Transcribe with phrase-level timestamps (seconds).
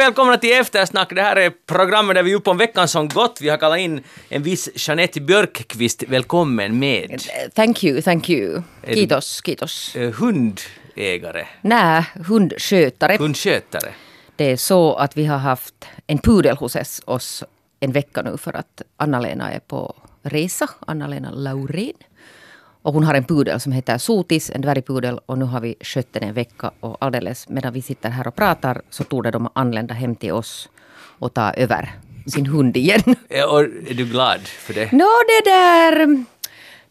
[0.00, 1.10] välkomna till Eftersnack.
[1.14, 3.38] Det här är programmet där vi är uppe om veckan som gått.
[3.40, 6.02] Vi har kallat in en viss Jeanette Björkqvist.
[6.08, 7.22] Välkommen med.
[7.54, 8.62] Thank you, thank you.
[8.86, 9.96] Kiitos, kiitos.
[9.96, 13.16] Eh, hundägare, Nä, hundskötare.
[13.20, 13.88] hundskötare.
[14.36, 15.74] Det är så att vi har haft
[16.06, 17.44] en pudel hos oss-
[17.80, 20.68] en vecka nu för att Anna-Lena är på resa.
[20.86, 21.92] Anna-Lena Laurén.
[22.82, 25.20] Och hon har en pudel som heter Sotis, en dvärgpudel.
[25.26, 26.70] Och nu har vi skött den en vecka.
[26.80, 30.68] Och alldeles medan vi sitter här och pratar så tog de anlända hem till oss
[31.18, 31.90] och ta över
[32.26, 33.02] sin hund igen.
[33.50, 34.92] Och är du glad för det?
[34.92, 36.24] Nå, det där...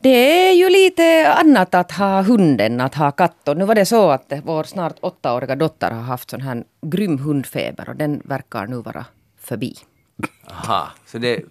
[0.02, 3.48] Det är ju lite annat att ha hunden att ha katt.
[3.48, 7.18] Och nu var det så att vår snart åttaåriga dotter har haft sån här grym
[7.18, 9.06] hundfeber och den verkar nu vara
[9.42, 9.76] förbi.
[10.52, 11.42] Aha, så det,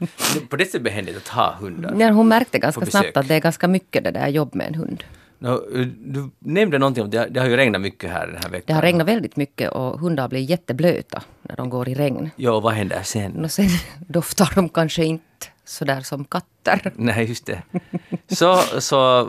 [0.48, 1.94] på det sättet behändigt att ha hundar.
[1.98, 4.74] Ja, hon märkte ganska snabbt att det är ganska mycket det där jobb med en
[4.74, 5.04] hund.
[5.38, 8.50] Nå, eh, du nämnde någonting om det, det har ju regnat mycket här den här
[8.50, 8.64] veckan.
[8.66, 12.30] Det har regnat väldigt mycket och hundar blir jätteblöta när de går i regn.
[12.36, 13.44] Ja, vad händer sen?
[13.44, 16.92] Och sen doftar de kanske inte sådär som katter.
[16.96, 17.62] Nej, just det.
[18.28, 19.28] Så, så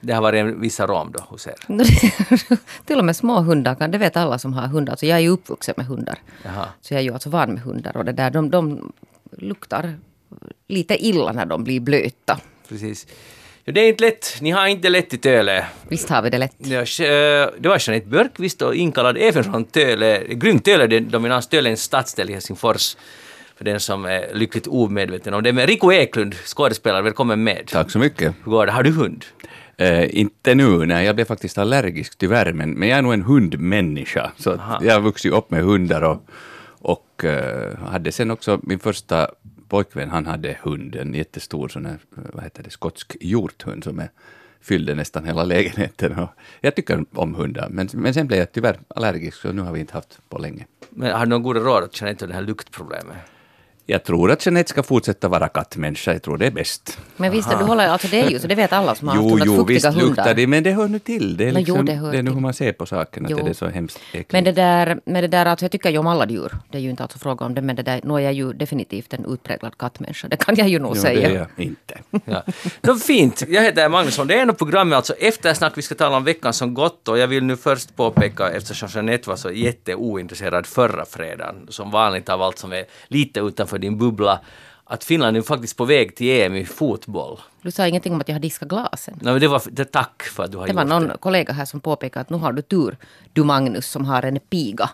[0.00, 1.54] det har varit en viss arom då hos er?
[2.86, 4.96] Till och med små hundar kan, det vet alla som har hundar.
[4.96, 6.18] Så jag är ju uppvuxen med hundar.
[6.44, 6.68] Jaha.
[6.80, 8.92] Så jag är ju alltså van med hundar och det där, de, de
[9.38, 9.94] luktar
[10.68, 12.40] lite illa när de blir blöta.
[12.68, 13.06] Precis.
[13.64, 14.36] Ja, det är inte lätt.
[14.40, 15.64] Ni har inte lätt i Töle.
[15.88, 16.54] Visst har vi det lätt.
[16.58, 21.68] Ja, sh- det var Jeanette Björkqvist och inkallad även från Töle, Grym Töle, dominans Töle
[21.68, 22.96] är en stadsdel i Helsingfors.
[23.56, 25.52] För den som är lyckligt omedveten om det.
[25.52, 27.66] Men Rico Eklund, skådespelare, välkommen med.
[27.66, 28.34] Tack så mycket.
[28.44, 28.72] Hur går det?
[28.72, 29.24] Har du hund?
[29.80, 33.22] Eh, inte nu, nej, jag blev faktiskt allergisk tyvärr, men, men jag är nog en
[33.22, 34.32] hundmänniska.
[34.36, 36.22] Så jag har vuxit upp med hundar och,
[36.80, 39.30] och eh, hade sen också min första
[39.68, 43.98] pojkvän, han hade hund, en jättestor sån här, eh, vad heter det, skotsk hjorthund som
[43.98, 44.10] är,
[44.60, 46.18] fyllde nästan hela lägenheten.
[46.18, 46.28] Och
[46.60, 49.80] jag tycker om hundar, men, men sen blev jag tyvärr allergisk, så nu har vi
[49.80, 50.66] inte haft på länge.
[50.90, 53.16] Men har du några goda råd att Jeanette om det här luktproblemet?
[53.86, 56.98] Jag tror att Jeanette ska fortsätta vara kattmänniska, jag tror det är bäst.
[57.16, 59.24] Men visst, du håller, alltså det är ju så, det vet alla som har haft
[59.24, 60.06] Jo, hundar, jo, fuktiga visst hundar.
[60.08, 61.36] luktar det, men det hör nu till.
[61.36, 62.34] Det är, Nå, jo, liksom, det hör det är nu till.
[62.34, 63.38] hur man ser på saken, att Jo.
[63.44, 64.32] det är så hemskt äckligt.
[64.32, 66.52] Men det där, men det där alltså jag tycker ju om alla djur.
[66.70, 68.52] Det är ju inte alltså fråga om det, men det där, nu är jag ju
[68.52, 70.28] definitivt en utpräglad kattmänniska.
[70.28, 71.28] Det kan jag ju nog Jo, säga.
[71.28, 71.98] det är jag inte.
[72.24, 72.42] Ja.
[72.80, 74.26] Nå, fint, jag heter Magnusson.
[74.26, 75.72] Det är nog programmet alltså Eftersnack.
[75.78, 79.28] Vi ska tala om veckan som gått och jag vill nu först påpeka, eftersom Jeanette
[79.28, 84.40] var så jätteointresserad förra fredagen, som vanligt av allt som är lite utanför din bubbla,
[84.84, 87.38] att Finland är faktiskt på väg till EM i fotboll.
[87.62, 89.14] Du sa ingenting om att jag har diskat glasen.
[89.22, 91.16] No, men det var det, tack för att du har Det var gjort någon det.
[91.20, 92.96] kollega här som påpekade att nu har du tur,
[93.32, 94.90] du Magnus, som har en piga.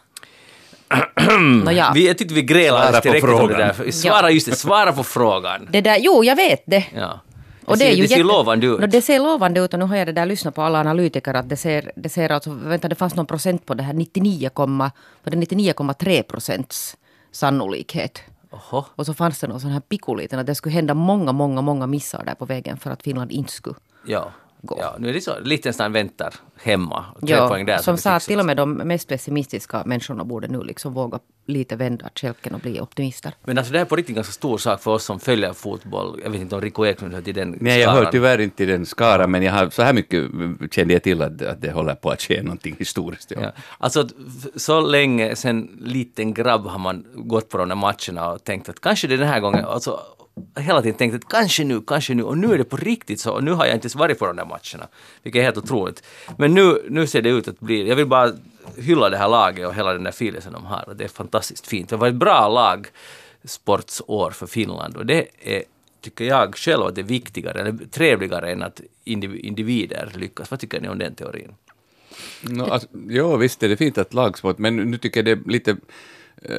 [1.65, 1.93] Nåja.
[1.95, 3.75] Vi, jag tyckte vi grälade Svara på tillräckligt om det frågan.
[3.85, 3.91] där.
[3.91, 5.69] Svara, just det, svara på frågan.
[5.73, 6.85] Det där, jo, jag vet det.
[6.95, 7.21] Ja.
[7.65, 8.81] Och det, ser, det ser jätte- lovande ut.
[8.81, 11.35] Nå, det ser lovande ut och nu har jag det där lyssnat på alla analytiker
[11.35, 14.51] att det ser, det ser alltså, vänta det fanns någon procent på det här 99,
[14.55, 14.91] var
[15.25, 16.97] det 99,3 procents
[17.33, 18.23] sannolikhet.
[18.57, 18.85] Oho.
[18.97, 21.87] Och så fanns det någon sån här pikoliten att det skulle hända många, många, många
[21.87, 23.77] missar där på vägen för att Finland inte skulle.
[24.07, 24.31] Ja.
[24.63, 24.79] Gå.
[24.81, 25.41] ja, nu är det så.
[25.41, 27.05] Liechtenstein väntar hemma.
[27.49, 27.79] Poäng där.
[27.79, 31.77] som sa att till och med de mest pessimistiska människorna borde nu liksom våga lite
[31.77, 33.33] vända kälken och bli optimister.
[33.45, 35.53] Men alltså det här är på riktigt en ganska stor sak för oss som följer
[35.53, 36.21] fotboll.
[36.25, 38.13] Jag vet inte om Rico Eklund hör till den Nej, jag hör skaran.
[38.13, 40.25] tyvärr inte till den skaran, men jag har, så här mycket
[40.71, 43.31] kände jag till att, att det håller på att ske någonting historiskt.
[43.31, 43.43] Ja.
[43.43, 43.53] Ja.
[43.79, 44.09] Alltså
[44.57, 48.81] så länge sen liten grabb har man gått på de där matcherna och tänkt att
[48.81, 50.01] kanske det är den här gången, alltså
[50.59, 53.33] hela tiden tänkt att kanske nu, kanske nu och nu är det på riktigt så
[53.33, 54.89] och nu har jag inte ens varit på de där matcherna.
[55.23, 56.03] Vilket är helt otroligt.
[56.39, 58.33] Men nu, nu ser det ut att bli, jag vill bara
[58.77, 60.95] hylla det här laget och hela den där filen som de har.
[60.95, 61.89] Det är fantastiskt fint.
[61.89, 62.87] Det var ett bra lag
[63.45, 65.63] sportsår för Finland och det är
[66.01, 70.51] tycker jag själv att det är viktigare eller trevligare än att individer lyckas.
[70.51, 71.55] Vad tycker ni om den teorin?
[72.41, 75.51] No, alltså, jo, visst är det fint att lagsport, men nu tycker jag det är
[75.51, 75.77] lite
[76.43, 76.57] eh,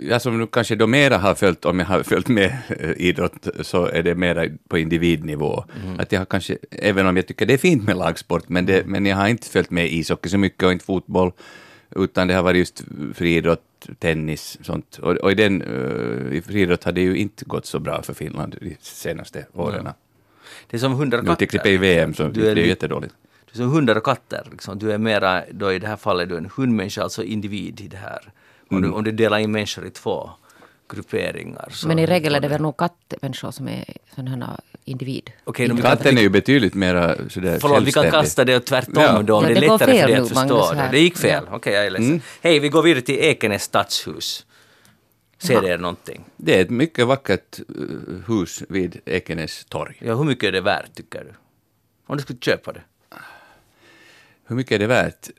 [0.00, 3.46] jag som nu kanske då mera har följt, om jag har följt med eh, idrott,
[3.60, 5.64] så är det mera på individnivå.
[5.98, 8.86] Att jag har kanske, även om jag tycker det är fint med lagsport, men, det,
[8.86, 11.32] men jag har inte följt med ishockey så mycket och inte fotboll,
[11.96, 12.84] utan det har varit just
[13.14, 13.60] friidrott,
[13.98, 14.98] tennis, sånt.
[15.02, 18.14] Och, och i den, eh, i friidrott har det ju inte gått så bra för
[18.14, 19.88] Finland de senaste åren.
[20.70, 22.68] Det är som hundar och Nu till exempel i VM, så det är ju li-
[22.68, 23.14] jättedåligt.
[23.52, 24.48] Som hundar och katter.
[24.50, 24.78] Liksom.
[24.78, 27.88] Du är mera, då i det här fallet, du är en hundmänniska, alltså individ i
[27.88, 28.32] det här.
[28.76, 30.30] Om, du, om du delar in människor i två
[30.88, 31.68] grupperingar.
[31.70, 33.84] Så Men i regel är det väl nog kattmänniskor som är
[34.14, 35.30] sådana här individ.
[35.46, 38.94] Vi kan, Katten är ju betydligt mera sådär Förlåt, vi kan kasta det åt tvärtom
[39.02, 39.22] Ja.
[39.22, 40.88] då, om Ja, det är det går lättare för fel dig att förstå det.
[40.92, 41.44] Det gick fel.
[41.50, 41.56] Ja.
[41.56, 42.22] Okej, jag är ledsen.
[42.42, 44.46] Hej, vi går vidare till Ekenäs stadshus.
[45.38, 46.24] Ser det er någonting?
[46.36, 47.64] Det är ett mycket vackert eh,
[48.26, 49.96] hus vid Ekenäs torg.
[50.00, 51.32] Ja, hur mycket är det värt, tycker du?
[52.06, 52.82] Om du skulle köpa det?
[54.46, 55.30] Hur mycket är det värt?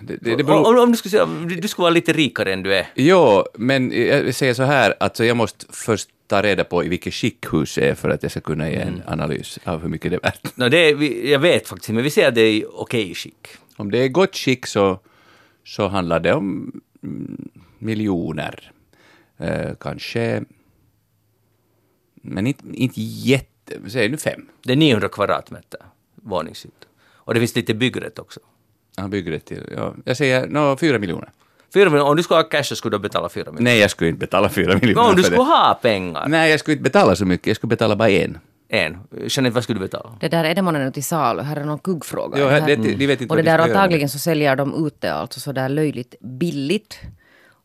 [0.00, 1.26] Det, det, det beror, Om, om du skulle säga,
[1.60, 2.86] du skulle vara lite rikare än du är.
[2.94, 7.14] Jo, men jag säger så här, alltså jag måste först ta reda på i vilket
[7.14, 10.16] skick huset är för att jag ska kunna ge en analys av hur mycket det
[10.16, 10.56] är värt.
[10.56, 13.48] No, det är, jag vet faktiskt men vi säger att det är okej skick.
[13.76, 15.00] Om det är gott skick så,
[15.64, 18.72] så handlar det om mm, miljoner.
[19.38, 20.44] Eh, kanske...
[22.22, 23.90] Men inte, inte jätte...
[23.90, 24.48] Säg nu fem.
[24.62, 25.80] Det är 900 kvadratmeter
[26.14, 26.86] våningsyta.
[26.98, 28.40] Och det finns lite byggrätt också.
[28.96, 29.62] Han bygger det till...
[29.76, 31.28] Ja, jag säger no, fyra miljoner.
[31.74, 33.62] Fyra miljoner, om du skulle ha cash så skulle du betala fyra miljoner.
[33.70, 35.42] Nej, jag skulle inte betala fyra miljoner Men om du skulle det.
[35.44, 37.46] ha pengar, Nej, jag skulle inte betala så mycket.
[37.46, 38.38] Jag skulle betala bara en.
[38.68, 38.98] en,
[39.28, 40.10] Jeanette, vad skulle du betala?
[40.20, 41.42] Det där är det månne nu till salu.
[41.42, 42.38] Här är någon kuggfråga.
[42.40, 45.00] Jo, Det det, de vet inte Och det de där antagligen så säljer de ut
[45.00, 46.98] det alltså så där löjligt billigt.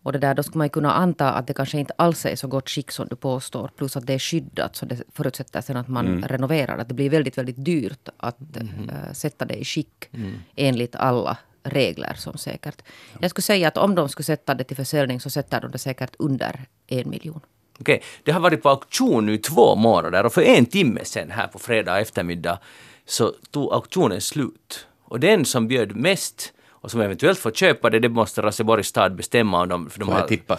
[0.03, 2.47] Och det där, då skulle man kunna anta att det kanske inte alls är så
[2.47, 3.71] gott skick som du påstår.
[3.77, 6.23] Plus att det är skyddat så det förutsätter sen att man Mm.
[6.27, 6.77] renoverar.
[6.77, 8.89] Att det blir väldigt, väldigt dyrt att Mhm.
[8.89, 10.33] eh, sätta det i skick Mm.
[10.55, 12.81] enligt alla regler som säkert.
[13.19, 15.77] Jag skulle säga att om de skulle sätta det till försäljning så sätter de det
[15.77, 17.39] säkert under en miljon.
[17.79, 21.47] Okej, det har varit på auktion nu två månader och för en timme sedan här
[21.47, 22.59] på fredag eftermiddag
[23.05, 24.87] så tog auktionen slut.
[25.03, 29.15] Och den som bjöd mest och som eventuellt får köpa det, det måste Raseborgs stad
[29.15, 29.89] bestämma om de...
[29.89, 30.57] För de Får jag tippa?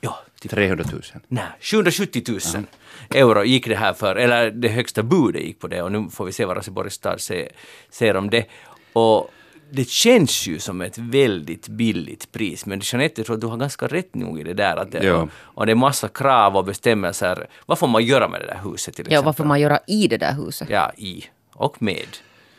[0.00, 0.56] Ja, tippa.
[0.56, 1.02] 300 000.
[1.28, 2.22] Nej, 770
[2.54, 2.64] 000
[3.10, 6.24] euro gick det här för, eller det högsta budet gick på det och nu får
[6.24, 7.48] vi se vad Raseborgs stad se-
[7.90, 8.46] ser om det.
[8.92, 9.30] Och
[9.70, 13.56] det känns ju som ett väldigt billigt pris, men Jeanette, jag tror att du har
[13.56, 14.76] ganska rätt nog i det där.
[14.76, 15.28] Att det, Ja.
[15.36, 17.46] Och det är massa krav och bestämmelser.
[17.66, 19.14] Vad får man göra med det där huset till exempel?
[19.14, 20.68] Ja, vad får man göra i det där huset?
[20.70, 22.06] Ja, i och med.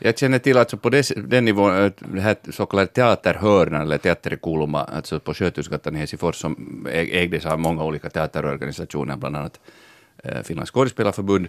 [0.02, 3.98] Jag känner till alltså på des, den nivån, det äh, här så kallade teaterhörnan eller
[3.98, 9.60] teaterkulma, alltså på Sjötusgatan i Helsingfors som e- ägdes av många olika teaterorganisationer, bland annat
[10.24, 11.48] äh, Finlands skådespelarförbund.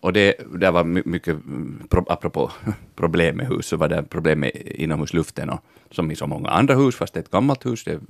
[0.00, 2.50] Och det, där var mycket, mm, apropå
[2.96, 5.60] problem med hus, så var det problem med inomhusluften och
[5.90, 8.00] som i så många andra hus, fast det är ett gammalt hus, det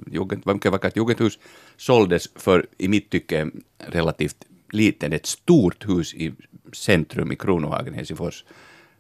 [0.45, 1.39] var mycket vackert jugendhus,
[1.77, 4.37] såldes för, i mitt tycke, relativt
[4.73, 6.33] liten, ett stort hus i
[6.73, 8.45] centrum i Kronohagen, Helsingfors,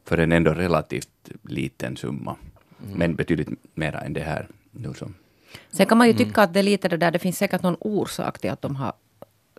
[0.08, 1.08] för en ändå relativt
[1.43, 2.37] liten summa.
[2.94, 4.49] Men betydligt mera än det här.
[4.70, 5.14] Nu som.
[5.70, 6.19] Sen kan man Mm.
[6.19, 8.62] ju tycka att det är lite det där, det finns säkert någon orsak till att
[8.62, 8.93] de har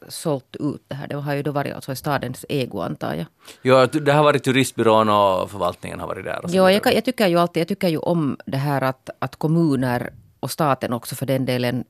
[0.08, 1.08] sålt ut det här.
[1.08, 3.26] Det har ju då varit alltså i stadens ego antar jag.
[3.62, 6.40] Ja, det har varit turistbyrån och förvaltningen har varit där.
[6.48, 9.36] Ja, jag, kan- jag tycker ju alltid, jag tycker ju om det här att, att
[9.36, 11.84] kommuner och staten också för den delen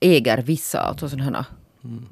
[0.00, 1.46] äger vissa alltså sådana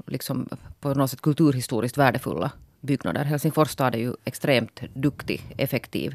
[0.06, 0.48] liksom
[0.80, 2.50] på något sätt kulturhistoriskt värdefulla
[2.82, 3.24] byggnader.
[3.24, 6.14] Helsingfors stad är ju extremt duktig, effektiv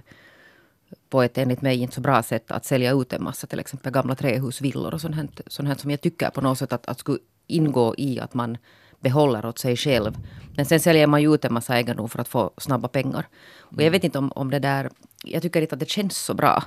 [1.09, 3.91] på ett enligt mig inte så bra sätt att sälja ut en massa till exempel
[3.91, 6.87] gamla trähus, villor och sånt, här, sånt här som jag tycker på något sätt att,
[6.87, 8.57] att skulle ingå i att man
[8.99, 10.13] behåller åt sig själv.
[10.55, 13.27] Men sen säljer man ju ut en massa egendom för att få snabba pengar.
[13.59, 14.89] Och jag vet inte om, om det där,
[15.23, 16.63] jag tycker inte att det känns så bra.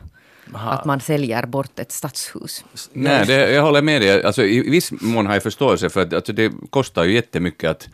[0.54, 2.64] Att man säljer bort ett stadshus.
[2.92, 4.22] Nej, det, jag håller med dig.
[4.22, 7.88] Alltså, I viss mån har jag förståelse för att alltså, det kostar ju jättemycket att,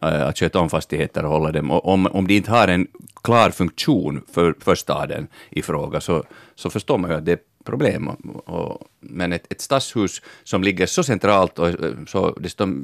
[0.00, 1.70] att sköta om fastigheter och hålla dem.
[1.70, 2.86] Och om, om de inte har en
[3.22, 6.24] klar funktion för, för staden i fråga så,
[6.54, 8.08] så förstår man ju att det är problem.
[8.08, 11.74] Och, och, men ett, ett stadshus som ligger så centralt och eh,
[12.06, 12.38] så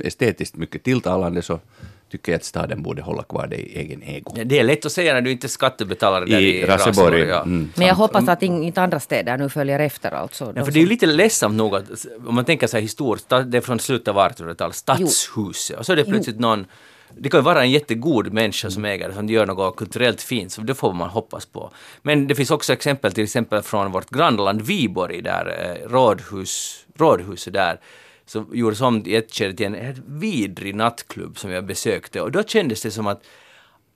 [0.05, 1.61] estetiskt mycket tilltalande så
[2.11, 4.33] tycker jag att staden borde hålla kvar det i egen ägo.
[4.45, 7.21] Det är lätt att säga när du inte är skattebetalare där i, I Raseborg.
[7.21, 7.43] Ja.
[7.43, 7.73] Mm.
[7.75, 10.53] Men jag hoppas att inte andra städer nu följer efter alltså.
[10.57, 13.57] Ja, för det är ju lite ledsamt nog att, om man tänker sig historiskt, det
[13.57, 16.67] är från slutet av 1800-talet, stadshuset, och så är det plötsligt någon
[17.11, 20.53] det kan ju vara en jättegod människa som äger det, som gör något kulturellt fint,
[20.53, 21.71] så det får man hoppas på.
[22.03, 27.55] Men det finns också exempel, till exempel från vårt grannland Viborg, där eh, rådhus, rådhuset
[27.55, 27.81] där,
[28.27, 32.43] som gjordes om i ett skede till en vidrig nattklubb som jag besökte, och då
[32.43, 33.23] kändes det som att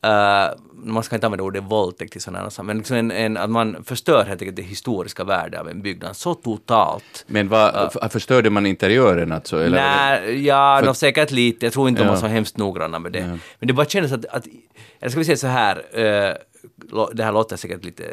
[0.06, 3.50] Uh, man ska inte använda ordet våldtäkt i sådana här men liksom en, en, att
[3.50, 7.24] man förstör helt enkelt det historiska värdet av en byggnad så totalt.
[7.26, 9.56] Men vad, f- förstörde man interiören alltså?
[9.64, 9.76] Eller?
[9.78, 11.66] Nej, ja, För- säkert lite.
[11.66, 12.12] Jag tror inte de Ja.
[12.12, 13.38] var så hemskt noggranna med det.
[13.58, 14.46] Men det bara kändes att, att
[15.00, 16.36] eller ska vi säga så här, lo-
[17.12, 18.04] det här låter säkert lite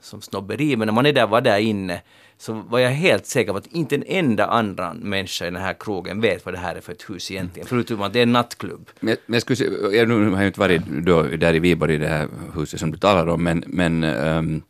[0.00, 2.00] som snobberi, men när man är där, var där inne,
[2.38, 5.74] så var jag helt säker på att inte en enda andra människa i den här
[5.80, 8.32] krogen vet vad det här är för ett hus egentligen, förutom att det är en
[8.32, 8.90] nattklubb.
[9.00, 11.98] Men, men jag skulle jag nu har jag inte varit då, där i Viborg, i
[11.98, 14.62] det här huset som du talar om, men, men um,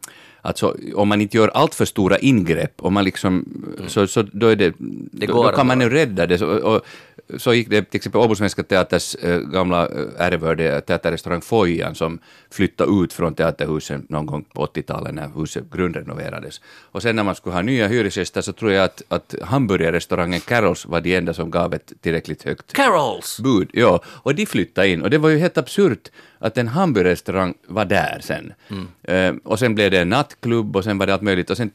[0.43, 3.45] alltså, om man inte gör allt för stora ingrepp, om man liksom,
[3.87, 6.39] så, så då, är det, då, går då kan man ju rädda det.
[6.39, 6.83] Så, och,
[7.39, 12.19] så gick det till exempel Åbo Svenska Teaters äh, gamla äh, ärevörde teaterrestaurang Fojan som
[12.51, 16.61] flyttade ut från teaterhuset någon gång på 80-talet när huset grundrenoverades.
[16.93, 20.87] Och sen när man skulle ha nya hyresgäster så tror jag att, att hamburgerrestaurangen Carols
[20.87, 23.41] var de enda som gav ett tillräckligt högt Carols!
[23.41, 23.71] bud.
[23.73, 25.03] Ja, och de flyttade in.
[25.03, 28.53] Och det var ju helt absurt att en hamburgerrestaurang var där sen.
[29.03, 31.51] Eh, och sen blev det en nattklubb och sen var det allt möjligt.
[31.51, 31.71] Och sen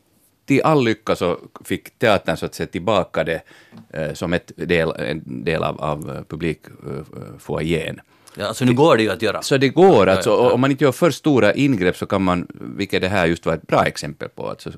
[0.46, 3.42] till all lycka så fick teatern så att säga tillbaka det
[3.90, 8.02] eh, som ett del, en del av, av eh, publikfoajén.
[8.36, 9.42] Ja, alltså nu går det ju att göra.
[9.42, 12.48] Så det går, alltså, och om man inte gör för stora ingrepp så kan man,
[12.78, 14.72] vilket det här just var ett bra exempel på, alltså,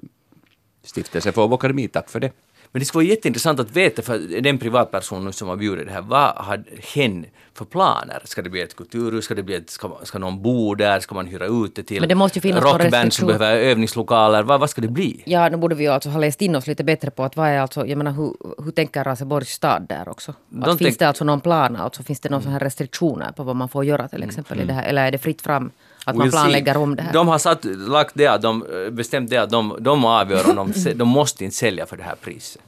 [0.84, 2.32] stiftelsen får Akademi, tack för det.
[2.76, 5.94] Men det skulle vara jätteintressant att veta, för den privatperson nu som har bjudit det
[5.94, 6.64] här, vad har
[6.94, 8.22] hen för planer?
[8.24, 9.26] Ska det bli ett kulturhus?
[9.26, 11.00] Ska, det bli ett, ska, ska någon bo där?
[11.00, 13.56] Ska man hyra ut det till Men det måste ju finnas några rockband som behöver
[13.56, 14.44] övningslokaler?
[14.44, 15.24] Vad, vad ska det bli?
[15.26, 17.48] Ja, nu borde vi ju alltså ha läst in oss lite bättre på att vad
[17.48, 20.34] är alltså, jag menar hur, hur tänker Raseborgs stad där också?
[20.62, 23.70] Att finns det alltså någon plan, alltså finns det sån här restriktioner på vad man
[23.70, 25.72] får göra till exempel i det här, eller är det fritt fram
[26.06, 27.14] att man We'll planlägger om det här?
[27.14, 31.08] De har satt, lagt det de bestämt det att de, de avgör om de, de
[31.08, 32.62] måste inte sälja för det här priset.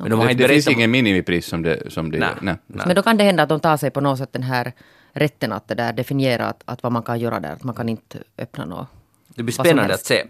[0.00, 2.54] Men de har det, inte det finns ingen minimipris som det, som det Nej, nej.
[2.66, 2.86] nej.
[2.86, 4.72] Men då kan det hända att de tar sig på något sätt den här
[5.12, 7.88] rätten att det där definiera att, att vad man kan göra där, att man kan
[7.88, 8.88] inte öppna något.
[9.34, 10.24] Det blir spännande att se.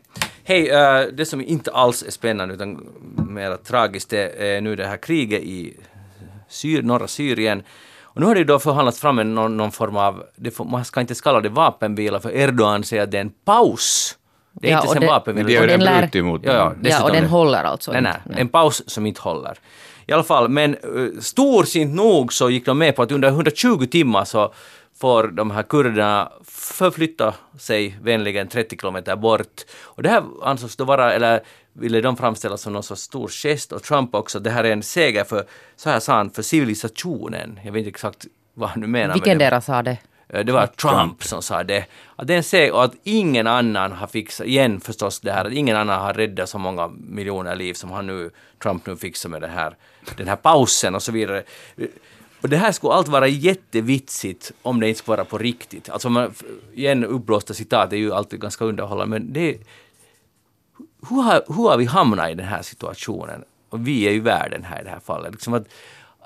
[0.45, 2.89] Hej, eh, det som inte alls är spännande utan
[3.29, 5.77] mer tragiskt det är nu det här kriget i
[6.49, 7.63] Syr, norra Syrien.
[8.03, 10.85] Och nu har det då förhandlats fram en, någon, någon form av, det får, man
[10.85, 14.17] ska inte kalla det vapenvila för Erdogan säger att det är en paus.
[14.53, 15.47] Det är Ja, inte och sen det- vapenvila.
[15.47, 16.75] Men de har ju Och den lär- emot Ja, ja.
[16.83, 18.41] Ja, och den är- håller alltså Nej, nej, inte.
[18.41, 19.59] en paus som inte håller.
[20.07, 23.87] I alla fall, men uh, storsint nog så gick de med på att under 120
[23.87, 24.53] timmar så
[25.01, 29.61] får de här kurderna förflytta sig vänligen 30 kilometer bort.
[29.83, 31.41] Och det här ansågs då vara, eller
[31.73, 34.83] ville de framställa som någon sorts stor gest och Trump också, det här är en
[34.83, 35.45] seger för,
[35.77, 37.61] så här sa han, för civilisationen.
[37.65, 39.51] Jag vet inte exakt vad han nu menar Vilken med det.
[39.51, 39.99] deras sa det?
[40.33, 41.87] Eh, Det var Trump som sa det.
[42.17, 45.45] Att det är en seger och att ingen annan har fixat, igen förstås det här,
[45.45, 48.31] att ingen annan har räddat så många miljoner liv som han nu,
[48.63, 49.77] Trump nu fixar med det här,
[50.17, 51.43] den här pausen och så vidare.
[52.43, 55.91] Och det här skulle allt vara jättevitsigt om det inte skulle vara på riktigt.
[55.91, 56.35] Alltså man,
[56.75, 59.59] igen uppblåsta citat är ju alltid ganska underhållande men det
[61.09, 63.45] hur har, hur har vi hamnat i den här situationen?
[63.69, 65.33] Och vi är ju världen här i det här fallet.
[65.33, 65.67] Liksom att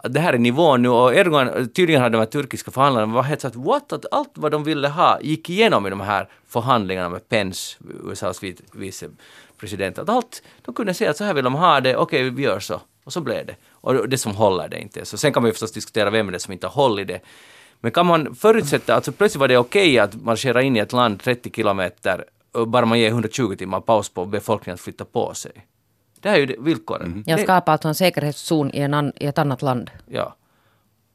[0.09, 3.41] det här är nivån nu och Erdogan, tydligen hade de här turkiska förhandlarna varit helt
[3.41, 3.93] så att what?
[3.93, 8.43] Att allt vad de ville ha gick igenom i de här förhandlingarna med Pence, USAs
[8.43, 9.99] vice- vicepresident.
[9.99, 12.61] Att allt, de kunde säga att så här vill de ha det, okej vi gör
[12.61, 12.81] så.
[13.05, 13.57] Och så blev det.
[13.71, 15.05] Och det som håller det inte.
[15.05, 17.21] Så sen kan man ju förstås diskutera vem är det som inte har hållit det.
[17.81, 21.21] Men kan man förutsätta, alltså plötsligt var det okej att marschera in i ett land
[21.21, 22.25] 30 kilometer
[22.67, 25.53] bara man ger 120 timmar paus på befolkningen att flytta på sig.
[26.25, 27.25] Det här är ju villkoren.
[27.27, 29.91] Jag Det- skapar alltså en säkerhetszon i, en an, i ett annat land.
[30.07, 30.37] Ja.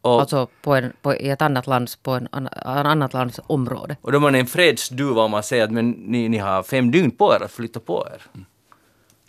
[0.02, 3.40] Och, Alltså på en, på, i ett annat lands, på en, an, en annat lands
[3.48, 3.98] område.
[4.02, 6.92] och då är man en fredsduva om man säger att men ni, ni har fem
[6.92, 8.42] dygn på er att flytta på er.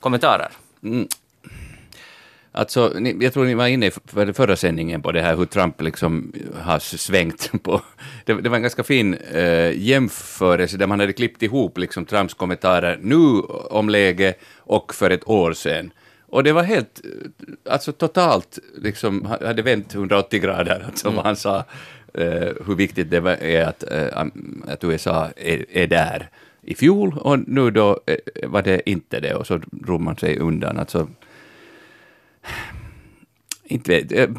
[0.00, 0.52] Kommentarer?
[2.52, 5.44] Alltså, ni, jag tror ni var inne i för förra sändningen på det här hur
[5.44, 7.80] Trump liksom har svängt på...
[8.24, 12.34] Det, det var en ganska fin eh, jämförelse där man hade klippt ihop liksom Trumps
[12.34, 13.40] kommentarer nu
[13.70, 15.92] om läge och för ett år sedan.
[16.26, 21.24] Och det var helt, eh, alltså totalt, liksom, ha- hade vänt 180 grader, alltså vad
[21.24, 21.56] han sa,
[22.14, 24.26] eh, hur viktigt det är att, eh,
[24.68, 26.28] att USA är, är där
[26.62, 28.00] i fjol, och nu då
[28.46, 30.78] var det inte det, och så drog man sig undan.
[30.78, 31.08] Alltså,
[33.64, 34.30] inte vet,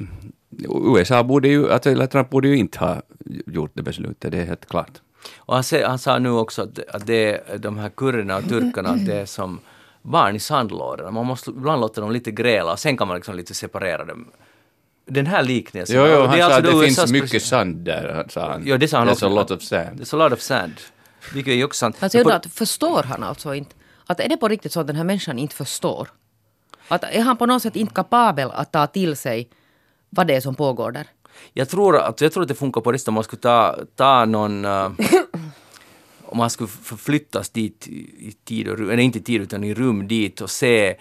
[0.97, 3.01] USA borde ju, alltså, eller Trump borde ju inte ha
[3.45, 5.01] gjort det beslutet, det är helt klart.
[5.37, 8.49] Och han, sä- han sa nu också att, att det är de här kurderna och
[8.49, 9.59] turkarna, att det är som
[10.01, 11.11] barn i sandlådorna.
[11.11, 14.27] Man måste ibland låta dem lite gräla och sen kan man liksom lite separera dem.
[15.05, 15.95] Den här liknelsen.
[15.95, 18.63] Jo, jo, och han är sa alltså att det finns mycket sand där, sa han.
[18.65, 19.25] Ja, det sa han There's också.
[19.25, 19.99] a lot of sand.
[20.01, 20.73] There's a lot of sand.
[21.33, 21.95] Vilket är ju också sant.
[21.99, 23.75] Alltså jag Men undrar, att förstår han alltså inte?
[24.05, 26.07] Att är det på riktigt så att den här människan inte förstår?
[26.91, 29.49] Att är han på något sätt inte kapabel att ta till sig
[30.09, 31.07] vad det är som pågår där?
[31.53, 33.75] Jag tror, att, jag tror att det funkar på det sättet om man skulle ta,
[33.95, 34.65] ta någon...
[34.65, 34.91] Uh,
[36.25, 37.93] om man skulle förflyttas dit i
[38.27, 40.95] i tid och rum, eller inte i tid utan i rum dit och se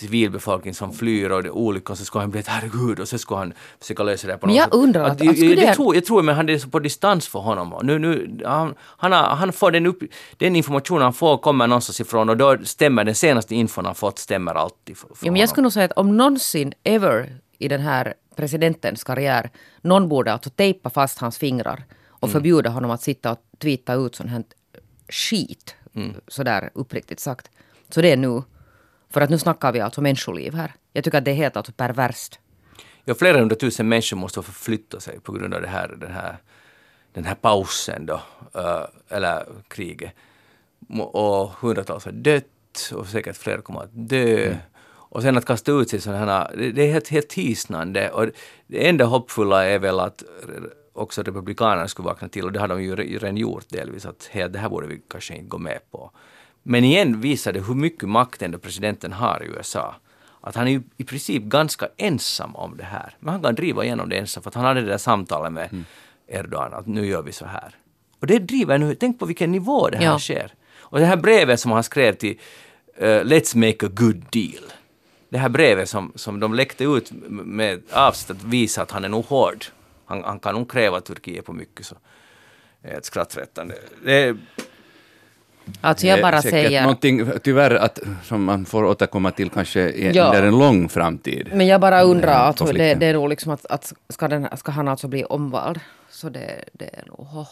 [0.00, 3.18] civilbefolkning som flyr och det är olyckor så skulle han bli ett herregud och så
[3.18, 4.74] skulle han försöka lösa det på något jag sätt.
[4.74, 7.28] undrar att- jag, skulle jag, det- tror, jag tror men han är så på distans
[7.28, 7.74] för honom.
[7.82, 9.98] Nu, nu, han, han, har, han får den, upp,
[10.36, 14.18] den information han får kommer någonstans ifrån och då stämmer den senaste infon han fått
[14.18, 17.68] stämmer alltid för, för Ja, men jag skulle nog säga att om någonsin ever i
[17.68, 19.50] den här presidentens karriär
[19.80, 24.14] någon borde alltså tejpa fast hans fingrar och förbjuda honom att sitta och tweeta ut
[24.14, 24.44] sånt här
[25.08, 25.74] skit,
[26.28, 27.50] sådär uppriktigt sagt.
[27.88, 28.42] Så det är nu.
[29.10, 30.74] För att nu snackar vi alltså människoliv här.
[30.92, 32.40] Jag tycker att det är helt alltså perverst.
[33.04, 36.36] Ja, flera hundratusen människor måste förflytta sig på grund av det här, den, här,
[37.12, 38.20] den här pausen då,
[38.54, 40.12] eh, eller kriget.
[40.98, 44.56] Och hundratals har dött och säkert fler kommer att dö.
[44.88, 48.10] Och sen att kasta ut sig sådana här, det, är helt, helt hisnande.
[48.10, 48.26] Och
[48.66, 50.22] det enda hoppfulla är väl att
[50.92, 54.30] också republikanerna skulle vakna till och det har de ju re- redan gjort delvis att
[54.32, 56.10] det här borde vi kanske inte gå med på.
[56.68, 59.94] Men igen visar det hur mycket makt ändå presidenten har i USA.
[60.40, 63.14] Att han är i princip ganska ensam om det här.
[63.20, 65.68] Men han kan driva igenom det ensam för att han hade det där samtalet med
[65.72, 65.84] Mm.
[66.28, 67.74] Erdogan att nu gör vi så här.
[68.20, 70.18] Och det driver nu, tänk på vilken nivå det här Ja.
[70.18, 70.54] sker.
[70.78, 72.38] Och det här brevet som han skrev till
[72.96, 74.64] eh, Let's make a good deal.
[75.28, 79.08] Det här brevet som, som de läckte ut med avsikt att visa att han är
[79.08, 79.64] nog hård.
[80.06, 81.86] Han, han kan nog kräva Turkiet på mycket.
[81.86, 81.96] Så.
[82.82, 83.74] Ett skrattretande.
[84.04, 84.36] Det
[85.80, 86.82] Alltså jag är bara säkert säger...
[86.82, 90.24] Någonting tyvärr att, som man får återkomma till kanske i- Ja.
[90.26, 91.48] under en lång framtid.
[91.52, 94.48] Men jag bara undrar, Den alltså, det, det är nog liksom att, att ska, den,
[94.56, 95.80] ska han alltså bli omvald?
[96.10, 97.20] Så det, det är nog...
[97.20, 97.48] Oh.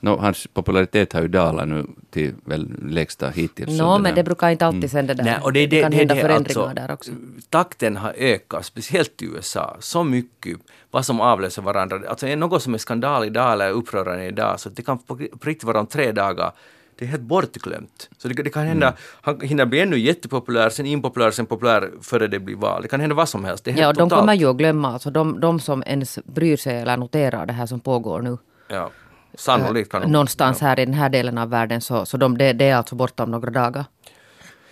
[0.00, 3.78] Nå, hans popularitet har ju dalat nu till väl lägsta hittills.
[3.78, 5.24] Nå, under men det brukar inte alltid sen det där.
[5.24, 7.10] Nej, och det, det, kan det, hända det, förändringar alltså, där också.
[7.50, 10.58] Takten har ökat, speciellt i USA, så mycket
[10.90, 12.00] vad som avlöser varandra.
[12.08, 15.48] Alltså är något som är skandal idag eller upprörande idag, så det kan på, på
[15.48, 16.52] riktigt vara om tre dagar
[16.98, 18.08] det är helt bortglömt.
[18.18, 18.98] Så det, det kan hända, Mm.
[19.22, 22.82] han hinner bli ännu jättepopulär, sen impopulär, sen populär före det blir val.
[22.82, 23.64] Det kan hända vad som helst.
[23.64, 24.20] Det är helt Ja, och de totalt.
[24.20, 27.66] kommer ju att glömma, alltså de, de som ens bryr sig eller noterar det här
[27.66, 28.38] som pågår nu.
[28.68, 28.90] Ja,
[29.36, 30.12] sannolikt kan de.
[30.12, 32.94] Någonstans här i den här delen av världen så, så de, det, det är alltså
[32.94, 33.84] borta om några dagar.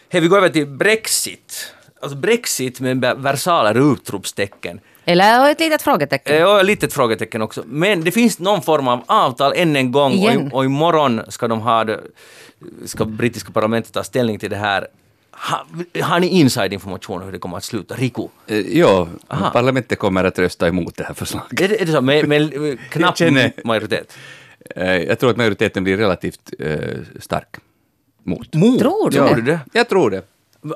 [0.09, 1.75] Hej, vi går över till Brexit.
[2.03, 4.81] Alltså Brexit med versaler utropstecken.
[5.05, 6.37] Eller ett litet frågetecken.
[6.37, 7.63] Eh, Och ett litet frågetecken också.
[7.67, 10.47] Men det finns någon form av avtal än en gång och, Igen.
[10.47, 12.01] i- och imorgon ska de ha det,
[12.85, 14.87] ska brittiska parlamentet ta ställning till det här.
[15.51, 15.67] Ha,
[16.03, 17.95] har ni inside-information om hur det kommer att sluta?
[17.95, 18.29] Riku?
[18.47, 19.51] Eh, Ja, Aha.
[19.51, 21.61] parlamentet kommer att rösta emot det här förslaget.
[21.61, 22.01] Är det, är det så?
[22.01, 23.19] Med, med knapp
[23.65, 24.17] majoritet?
[24.77, 26.79] Eh, Jag tror att majoriteten blir relativt eh,
[27.21, 27.57] stark
[28.23, 28.55] mot.
[28.55, 28.79] Mot?
[28.79, 29.35] Tror du Tror det?
[29.35, 29.61] du det?
[29.73, 30.23] Jag tror det.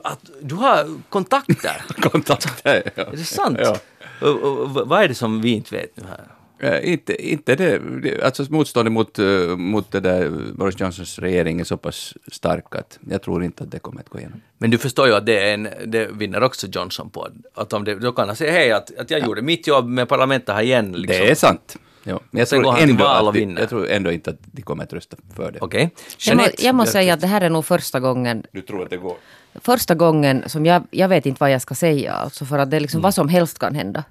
[0.04, 1.82] Att, du har kontakter?
[2.00, 2.82] Kontakter.
[2.94, 3.02] Ja.
[3.02, 3.58] Är det sant?
[3.62, 3.76] Ja.
[4.20, 6.24] Och, och, och, vad är det som vi inte vet nu här?
[6.60, 7.80] Eh, inte, inte det,
[8.24, 9.18] alltså motståndet mot,
[9.56, 13.70] mot det där Boris Johnsons regering är så pass stark att jag tror inte att
[13.70, 14.40] det kommer att gå igenom.
[14.58, 17.28] Men du förstår ju att det, är en, det vinner också Johnson på.
[17.54, 20.08] Att om det, då kan han säga hej att, att jag gjorde mitt jobb med
[20.08, 20.92] parlamentet här igen.
[20.92, 21.06] Liksom.
[21.06, 21.76] Det är sant.
[22.08, 22.20] Ja.
[22.30, 23.60] Men jag Sen går tror, han till val och vinner.
[23.60, 25.58] jag tror ändå inte att de kommer att rösta för det.
[25.60, 25.90] Okej.
[26.26, 28.90] Jag, må, jag måste säga att det här är nog första gången Du tror att
[28.90, 29.16] det går?
[29.54, 32.12] första gången som jag, jag vet inte vad jag ska säga.
[32.12, 32.82] Alltså för att det är Mm.
[32.82, 34.04] liksom vad som helst kan hända.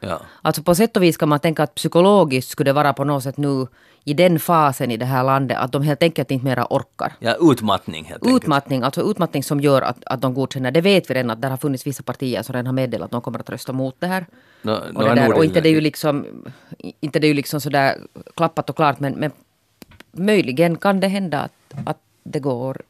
[0.00, 0.20] Ja.
[0.42, 3.22] Alltså på sätt och vis kan man tänka att psykologiskt skulle det vara på något
[3.22, 3.66] sätt nu
[4.04, 7.12] i den fasen i det här landet att de helt enkelt inte mera orkar.
[7.18, 8.42] ja, utmattning helt enkelt.
[8.44, 10.70] Utmattning, alltså utmattning som gör att, att de godkänner.
[10.70, 13.10] Det vet vi redan att där har funnits vissa partier som redan har meddelat att
[13.10, 14.26] de kommer att rösta mot det här.
[14.62, 16.26] Nå- och, nå det där, och inte det är ju liksom,
[17.00, 17.98] inte det är ju liksom sådär
[18.36, 19.32] klappat och klart men, men
[20.12, 22.82] möjligen kan det hända att, att det går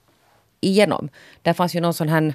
[0.61, 1.09] igenom.
[1.42, 2.35] Där fanns ju någon sån här,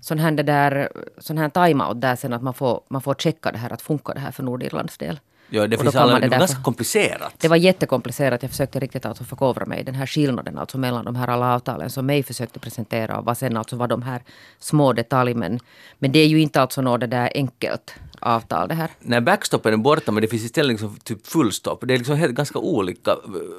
[0.00, 0.88] sån här, det där,
[1.18, 4.14] sån här time-out där sen att man får, man får checka det här att funkar
[4.14, 5.20] det här för Nordirlands del.
[5.54, 7.34] Ja, det finns alla, det det var ganska komplicerat.
[7.38, 8.42] Det var jättekomplicerat.
[8.42, 11.54] Jag försökte riktigt alltså förkovra mig i den här skillnaden alltså mellan de här alla
[11.54, 14.22] avtalen som mig försökte presentera och vad sen alltså var de här
[14.58, 15.40] små detaljerna.
[15.40, 15.60] Men,
[15.98, 18.90] men det är ju inte alltså något det där enkelt avtal det här.
[19.00, 21.84] När backstoppen är borta men det finns istället liksom typ fullstopp.
[21.86, 23.16] Det är liksom helt, ganska olika.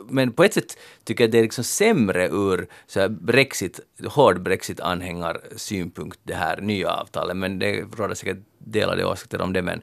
[0.10, 4.42] Men på ett sätt tycker jag det är liksom sämre ur så här Brexit, hård
[4.42, 7.38] Brexit-anhängarsynpunkt det här nya avtalet.
[7.38, 9.62] Men det råder säkert delade åsikter om det.
[9.62, 9.82] Men,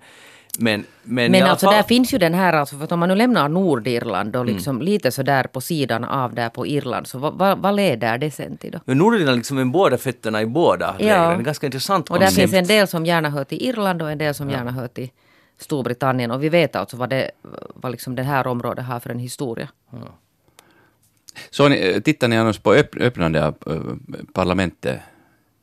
[0.59, 3.09] men, men, Men alltså fall- där finns ju den här, alltså, för att om man
[3.09, 7.19] nu lämnar Nordirland och liksom lite så där på sidan av där på Irland, så
[7.19, 8.79] vad, vad, vad leder det sen till då?
[8.85, 11.05] Men Nordirland liksom med båda fötterna i båda Ja.
[11.05, 11.21] lägren.
[11.29, 12.41] Det är en ganska intressant Och där koncept.
[12.41, 15.11] finns en del som gärna hör till Irland och en del som gärna hör till
[15.59, 16.31] Storbritannien.
[16.31, 17.31] Och vi vet alltså vad, det,
[17.75, 19.69] vad liksom det här området har för en historia.
[21.51, 23.81] Så ni, eh, tittar ni annars på öpp, öppnande av eh,
[24.33, 25.01] parlamentet?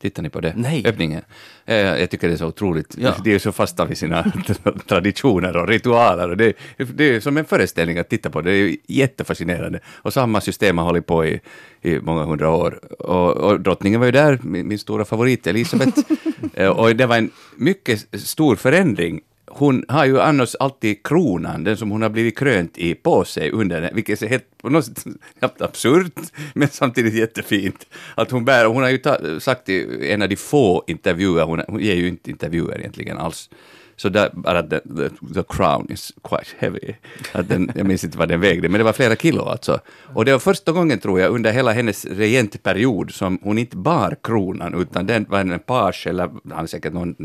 [0.02, 0.54] Tittar ni på det?
[0.56, 0.84] Nej.
[0.86, 1.22] Öppningen.
[1.66, 2.96] Eh, jag tycker det är så otroligt.
[2.98, 3.16] Ja.
[3.24, 4.32] De är så fasta vid sina
[4.88, 6.30] traditioner och ritualer.
[6.30, 8.42] Och det, det är som en föreställning att titta på.
[8.42, 9.80] Det är jättefascinerande.
[9.88, 11.40] Och samma system har hållit på i,
[11.82, 12.80] i många hundra år.
[13.02, 16.00] Och, och drottningen var ju där, min, min stora favorit Elisabeth.
[16.54, 21.78] Eh, och det var en mycket stor förändring hon har ju annars alltid kronan, den
[21.78, 24.86] som hon har blivit krönt i, på sig under den, vilket är helt, på något
[24.86, 25.06] sätt
[25.42, 26.20] helt absurt,
[26.54, 27.88] men samtidigt jättefint.
[28.16, 31.62] Att hon bär, hon har ju ta, sagt i en av de få intervjuer, hon,
[31.68, 33.50] hon ger ju inte intervjuer egentligen alls,
[33.98, 36.94] så där, bara the, the, the crown is quite heavy.
[37.32, 39.80] Att den, jag minns inte vad den vägde, men det var flera kilo alltså.
[40.14, 44.16] Och det var första gången, tror jag, under hela hennes regentperiod som hon inte bar
[44.24, 47.16] kronan, utan den var en page, eller han säkert någon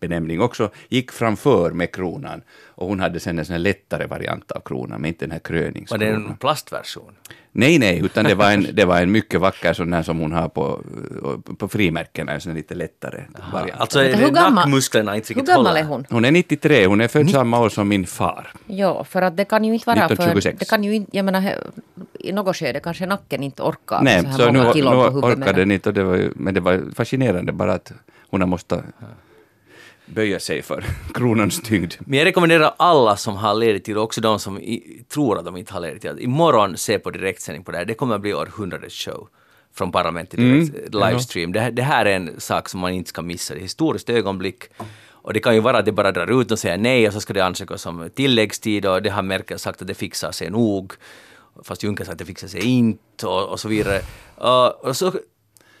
[0.00, 2.42] benämning också, gick framför med kronan
[2.80, 5.40] och hon hade sen en sån här lättare variant av kronan, men inte den här
[5.44, 6.26] Var det kröningskronan.
[6.30, 7.12] en plastversion?
[7.52, 10.32] Nej, nej, utan det var en, det var en mycket vacker sån här som hon
[10.32, 10.80] har på,
[11.58, 13.20] på frimärkena, en sån här lite lättare
[13.52, 13.80] variant.
[13.80, 16.06] Alltså är hur gammal- nackmusklerna inte Hur gammal är hon?
[16.10, 18.52] Hon är 93, hon är född samma år som min far.
[18.66, 20.58] Ja, för att det kan ju inte vara 1926.
[20.58, 20.64] för...
[20.64, 21.54] Det kan ju inte, jag menar,
[22.18, 25.02] i något skede kanske nacken inte orkar Nej, så här så nu, många nu på
[25.10, 25.38] huvudet.
[25.38, 27.92] orkade den inte, och det var, ju- men det var fascinerande bara att
[28.30, 28.82] hon har måste
[30.14, 31.92] böja sig för kronans tyngd.
[32.00, 35.56] Men jag rekommenderar alla som har ledigt och också de som i, tror att de
[35.56, 37.84] inte har ledigt tid, att imorgon se på direktsändning på det här.
[37.84, 39.28] Det kommer att bli århundradets show
[39.74, 41.52] från parlamentet direkt, livestream.
[41.52, 43.54] Det, här- det här är en sak som man inte ska missa.
[43.54, 44.64] Det är ett historiskt ögonblick.
[45.22, 47.20] Och det kan ju vara att det bara drar ut och säger nej och så
[47.20, 50.92] ska det ansökas om tilläggstid och det har Merkel sagt att det fixar sig nog.
[51.64, 54.00] Fast Juncker sagt att det fixar sig inte och, och så vidare.
[54.36, 55.12] Och, och så,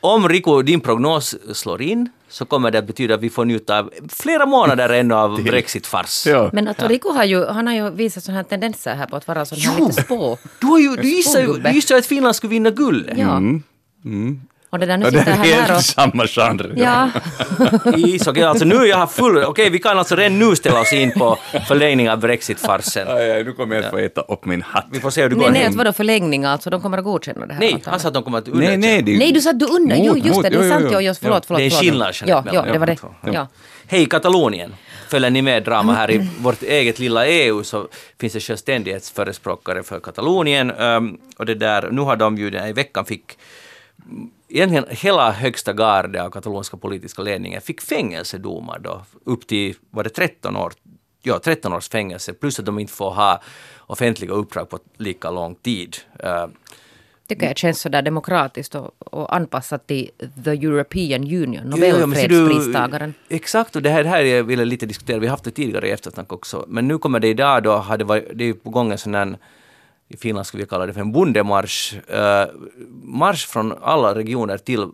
[0.00, 3.78] om Rico, din prognos slår in så kommer det att betyda att vi får njuta
[3.78, 6.26] av flera månader ännu av Brexit-fars.
[6.26, 6.50] Ja.
[6.52, 9.28] Men att Rico har ju, han har ju visat sådana här tendenser här på att
[9.28, 10.38] vara sån här lite spå.
[10.60, 13.18] Du, har ju, du gissade ju du gissade att Finland skulle vinna guldet.
[13.18, 13.40] Ja.
[14.70, 15.84] Och det där nu Och det sitter är han här helt och...
[15.84, 16.72] samma genre.
[16.76, 17.10] Ja,
[17.96, 19.44] ishockey, alltså nu är jag full.
[19.44, 23.08] Okej, vi kan alltså redan nu ställa oss in på förlängning av Brexit-farsen.
[23.08, 24.86] Aj, aj, nu kommer jag att få äta upp min hatt.
[24.92, 25.42] Vi får se hur det går.
[25.42, 25.76] nej, nej, hem.
[25.76, 26.70] vadå förlängning alltså?
[26.70, 28.86] De kommer att godkänna det här Nej, han sa att de kommer att Nej, underkänna.
[28.86, 29.96] nej, det är ju- Nej, du sa att du undrar.
[29.96, 30.84] Jo, Mot- just det, det är sant.
[30.84, 31.14] jo, Jo, jo.
[31.20, 31.58] förlåt, förlåt.
[31.58, 32.96] Det är skillnad, Ja, ja, det var det.
[33.32, 33.46] Ja.
[33.86, 34.74] Hej Katalonien!
[35.08, 37.88] Följer ni med drama här i vårt eget lilla EU så
[38.20, 40.70] finns det självständighetsförespråkare för Katalonien.
[40.70, 43.38] ehm, och det där, nu har de ju i veckan fick
[44.50, 50.10] Egentligen hela högsta garde av katalonska politiska ledningen fick fängelsedomar då, upp till, var det
[50.10, 50.72] 13 år?
[51.22, 53.42] Ja, 13 års fängelse, plus att de inte får ha
[53.86, 55.96] offentliga uppdrag på lika lång tid.
[56.18, 56.46] Eh,
[57.28, 60.10] tycker jag känns sådär demokratiskt och, och anpassat till
[60.44, 63.14] the European Union, Nobelfredspristagaren.
[63.28, 65.88] Exakt, och det här, det här jag ville lite diskutera, vi har haft det tidigare
[65.88, 68.70] i eftersnack också, men nu kommer det idag då, har det, varit, det är på
[68.70, 69.36] gång en sån här,
[70.10, 72.48] i Finland skulle vi kalla det för en bondemarsch, eh,
[73.02, 74.88] marsch från alla regioner till,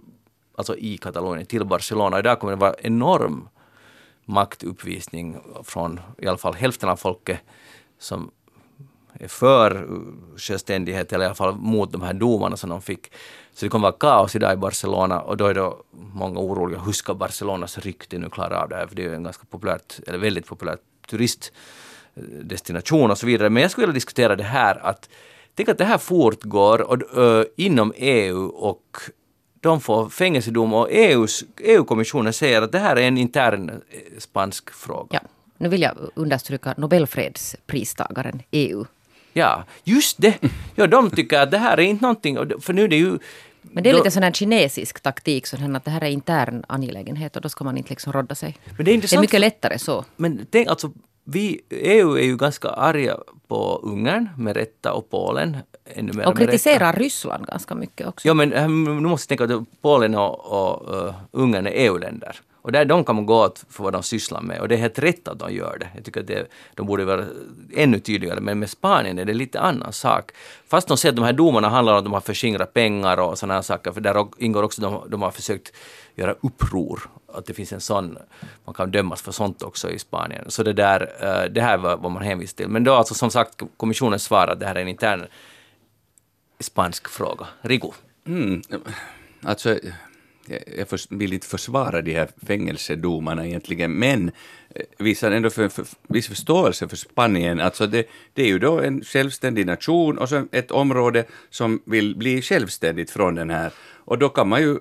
[0.56, 2.18] alltså i Katalonien, till Barcelona.
[2.18, 3.48] Idag kommer det vara enorm
[4.24, 7.38] maktuppvisning från i alla fall hälften av folket
[7.98, 8.30] som
[9.12, 9.88] är för
[10.36, 13.12] självständighet eller i alla fall mot de här domarna som de fick.
[13.54, 16.80] Så det kommer vara kaos idag i Barcelona och då är då många oroliga.
[16.80, 18.86] Hur ska Barcelonas rykte nu klara av det här?
[18.86, 20.76] För det är ju en ganska populärt, eller väldigt populär
[22.16, 23.50] turistdestination och så vidare.
[23.50, 25.08] Men jag skulle vilja diskutera det här att
[25.54, 28.98] tänk att det här fortgår och, uh, inom EU och
[29.60, 34.70] de får fängelsedom och EUs, EU-kommissionen säger att det här är en intern eh, spansk
[34.70, 35.08] fråga.
[35.10, 35.20] Ja,
[35.58, 38.84] nu vill jag understryka Nobelfredspristagaren EU.
[39.32, 40.38] Ja, just det!
[40.74, 43.18] Ja, de tycker att det här är inte någonting, för nu är det ju...
[43.62, 47.36] Men det är lite sån här kinesisk taktik, sån att det här är intern angelägenhet
[47.36, 48.56] och då ska man inte liksom rodda sig.
[48.76, 50.04] Men det är Det är mycket lättare så.
[50.16, 50.92] Men tänk alltså,
[51.28, 53.16] vi, EU är ju ganska arga
[53.48, 58.28] på Ungern med rätta och Polen ännu mer Och kritiserar Ryssland ganska mycket också.
[58.28, 62.40] Ja, men äh, nu måste jag tänka att Polen och, och uh, Ungern är EU-länder.
[62.66, 64.60] Och där de kan man gå åt för vad de sysslar med.
[64.60, 65.88] Och det är helt rätt att de gör det.
[65.94, 67.24] Jag tycker att det, de borde vara
[67.74, 68.40] ännu tydligare.
[68.40, 70.30] Men med Spanien är det lite annan sak.
[70.68, 73.38] Fast de säger att de här domarna handlar om att de har förskingrat pengar och
[73.38, 73.92] sådana här saker.
[73.92, 75.72] För där ingår också att de, de har försökt
[76.14, 77.00] göra uppror.
[77.34, 78.18] Att det finns en sån,
[78.64, 80.44] man kan dömas för sånt också i Spanien.
[80.48, 82.68] Så det där, eh, det här var vad man hänvisar till.
[82.68, 85.26] Men då alltså som sagt, kommissionen svarar att det här är en intern
[86.60, 87.46] spansk fråga.
[87.60, 87.92] Rigo.
[88.26, 88.62] Mm.
[89.42, 89.78] Alltså,
[90.48, 94.30] jag, jag vill inte försvara de här fängelsedomarna egentligen, men
[94.74, 97.60] eh, visar ändå för, för, viss förståelse för Spanien.
[97.60, 102.16] Alltså det, det är ju då en självständig nation och så ett område som vill
[102.16, 103.72] bli självständigt från den här.
[104.04, 104.78] Och då kan man ju eh,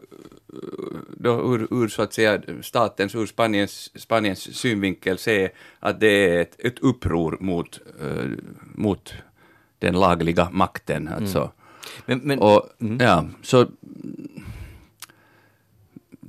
[1.17, 5.49] då ur, ur så att säga statens, ur Spaniens, Spaniens synvinkel se
[5.79, 8.29] att det är ett, ett uppror mot, eh,
[8.75, 9.13] mot
[9.79, 11.07] den lagliga makten.
[11.07, 11.51] Alltså.
[12.05, 13.67] Men, men, Och, ja, så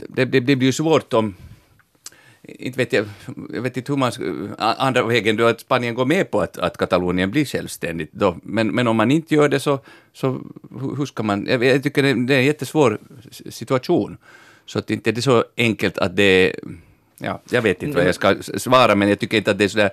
[0.09, 1.35] det, det, det blir ju svårt om
[2.49, 3.07] inte vet jag,
[3.53, 4.13] jag vet inte hur man
[4.59, 8.69] andra vägen då att Spanien går med på att, att Katalonien blir självständigt då, men,
[8.69, 9.79] men om man inte gör det så,
[10.13, 10.41] så
[10.97, 12.99] hur ska man, jag, jag tycker det, det är en jättesvår
[13.51, 14.17] situation.
[14.67, 16.55] Så att inte det är så enkelt att det,
[17.19, 19.69] ja, jag vet inte vad jag ska svara, men jag tycker inte att det är
[19.69, 19.91] sådär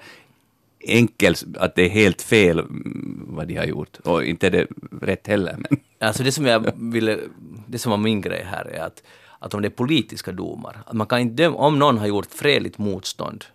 [0.88, 4.68] enkelt att det är helt fel mm, vad de har gjort, och inte är det
[5.02, 5.56] rätt heller.
[5.58, 5.80] Men.
[6.00, 7.20] Alltså det som jag ville,
[7.68, 9.04] det som var min grej här är att,
[9.44, 12.28] att om det är politiska domar, att man kan inte döma, om någon har gjort
[12.32, 13.46] fredligt motstånd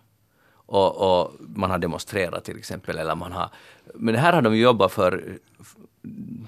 [0.65, 3.49] och, och man har demonstrerat till exempel, eller man har,
[3.95, 5.37] men här har de jobbat för,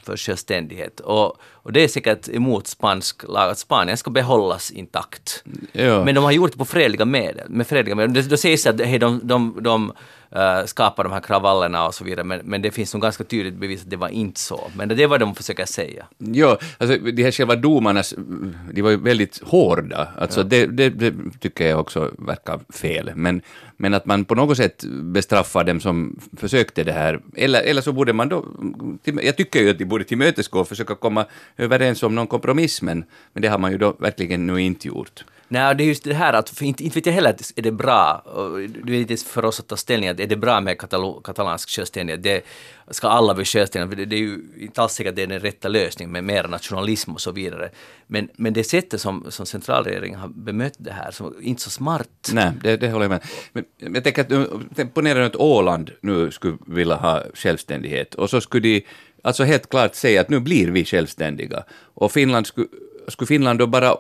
[0.04, 5.44] för självständighet och, och det är säkert emot spansk lag att Spanien ska behållas intakt.
[5.72, 6.06] Ja.
[6.06, 8.14] Men de har gjort det på fredliga medel, med fredliga medel.
[8.14, 9.94] Det- Då sägs det att hej, de, de, de
[10.36, 12.24] uh, skapa de här kravallerna och så vidare.
[12.24, 14.72] Men, men det finns nog ganska tydligt bevis att det var inte så.
[14.76, 16.06] Men det är vad de försöker säga.
[16.18, 18.14] Ja, alltså de här själva domarnas,
[18.74, 20.08] de var ju väldigt hårda.
[20.18, 20.44] Alltså ja.
[20.44, 23.12] det, det, det, tycker jag också verkar fel.
[23.16, 23.42] Men,
[23.78, 27.20] men att man på något sätt bestraffar dem som försökte det här.
[27.36, 28.46] Eller, eller så borde man då,
[29.04, 31.26] jag tycker ju att de borde tillmötesgå och försöka komma
[31.58, 35.24] överens om någon kompromiss, men, men det har man ju då verkligen nu inte gjort.
[35.52, 37.62] Nej, det är just det här att, för inte, inte vet jag heller att är
[37.62, 38.24] det bra,
[38.84, 41.70] det är inte för oss att ta ställning, att är det bra med katalo, katalansk
[41.70, 42.24] självständighet?
[42.24, 42.46] Det,
[42.90, 43.98] ska alla bli självständiga?
[43.98, 46.48] Det, det är ju inte alls säkert att det är den rätta lösningen med mer
[46.48, 47.70] nationalism och så vidare.
[48.08, 52.32] Men, men det sättet som, som centralregeringen har bemött det här, som inte så smart.
[52.34, 53.22] Nej, det, det håller jag med
[53.54, 54.32] Men jag tänker att,
[54.80, 58.86] eh, ponera att Åland nu skulle vilja ha självständighet och så skulle de
[59.24, 62.68] alltså helt klart säga att nu blir vi självständiga och Finland skulle
[63.08, 63.96] skulle Finland då bara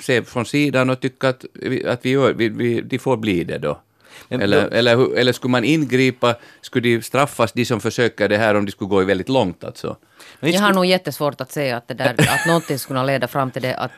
[0.00, 1.44] se från sidan och tycka att,
[1.86, 3.80] att vi, gör, vi, vi, de får bli det då?
[4.28, 8.38] Men, eller, då, eller, eller skulle man ingripa, skulle de straffas, de som försöker det
[8.38, 9.96] här, om de skulle gå väldigt långt alltså?
[10.40, 13.50] Jag har nog jättesvårt att säga att, det där, att någonting skulle kunna leda fram
[13.50, 13.92] till det att,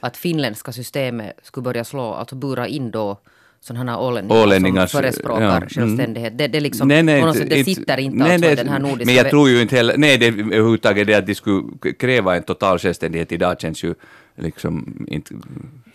[0.00, 3.18] att finländska systemet skulle börja slå, alltså bura in då
[3.62, 5.68] sådana här ålänningar, ålänningar som förespråkar ja, mm.
[5.68, 6.38] självständighet.
[6.38, 9.04] Det, det, liksom, nej, nej, något, det sitter inte nej, alltså nej, den här nordiska...
[9.04, 11.62] Men jag tror ju inte heller, nej det överhuvudtaget det att de skulle
[11.98, 13.94] kräva en total självständighet idag känns ju
[14.36, 15.34] liksom inte...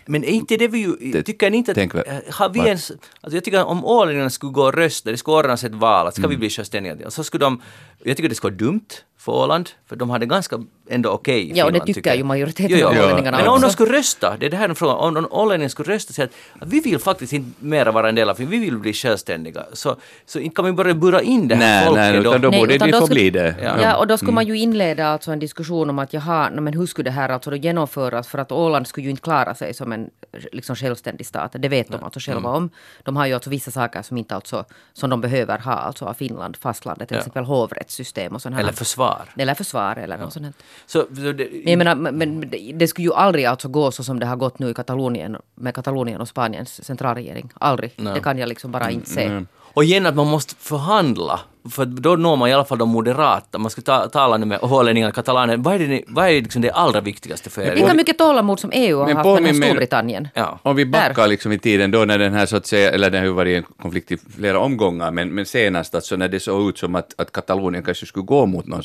[0.06, 2.34] Men är inte det vi ju, tycker ni inte att, tänkvärt.
[2.34, 5.64] har vi ens, alltså jag tycker om ålänningarna skulle gå och rösta, det skulle ordnas
[5.64, 6.30] ett val, att ska mm.
[6.30, 7.62] vi bli självständiga, så skulle de,
[8.04, 11.58] jag tycker det skulle vara dumt, för Åland, för de hade ganska ändå okej okay
[11.58, 14.46] Ja, och det tycker, tycker ju majoriteten av ålänningarna Men om de skulle rösta, det
[14.46, 17.00] är det här frågan, om de ålänningarna skulle rösta och säga att, att vi vill
[17.00, 20.66] faktiskt inte mera vara en del av vi vill bli självständiga, så, så inte kan
[20.66, 22.20] vi börja bura in det här nej, folket nej.
[22.20, 23.56] Utan då borde nej, de få bli det.
[23.64, 23.82] Ja.
[23.82, 24.36] ja, och då skulle mm.
[24.36, 27.30] man ju inleda alltså en diskussion om att jaha, no, men hur skulle det här
[27.30, 30.10] alltså då genomföras, för att Åland skulle ju inte klara sig som en
[30.52, 32.64] liksom självständig stat, det vet de alltså själva mm.
[32.64, 32.70] om.
[33.04, 36.14] De har ju alltså vissa saker som inte alltså, som de behöver ha alltså av
[36.14, 37.20] Finland, fastlandet, till ja.
[37.20, 38.62] exempel hovrättssystem och sånt här.
[38.62, 39.17] Eller försvar.
[39.38, 40.56] Eller försvar eller något sånt.
[40.86, 44.26] Så, så det, jag menar, men det skulle ju aldrig alltså gå så som det
[44.26, 47.52] har gått nu i Katalonien med Katalonien och Spaniens centralregering.
[47.54, 47.94] Aldrig.
[47.96, 48.14] Nej.
[48.14, 49.24] Det kan jag liksom bara inte se.
[49.24, 49.48] Mm.
[49.78, 53.58] Och igen att man måste förhandla, för då når man i alla fall de moderata.
[53.58, 55.58] Man ska ta, tala nu med ålänningar och katalaner.
[55.58, 57.76] Vad är, det, vad är liksom det allra viktigaste för er?
[57.76, 60.28] Lika mycket tålamod som EU har haft med Storbritannien.
[60.34, 60.60] Ja.
[60.64, 63.18] Om vi backar liksom i tiden då när den här så att säga, eller det
[63.18, 66.70] har ju varit en konflikt i flera omgångar, men, men senast alltså när det såg
[66.70, 68.84] ut som att, att Katalonien kanske skulle gå mot någon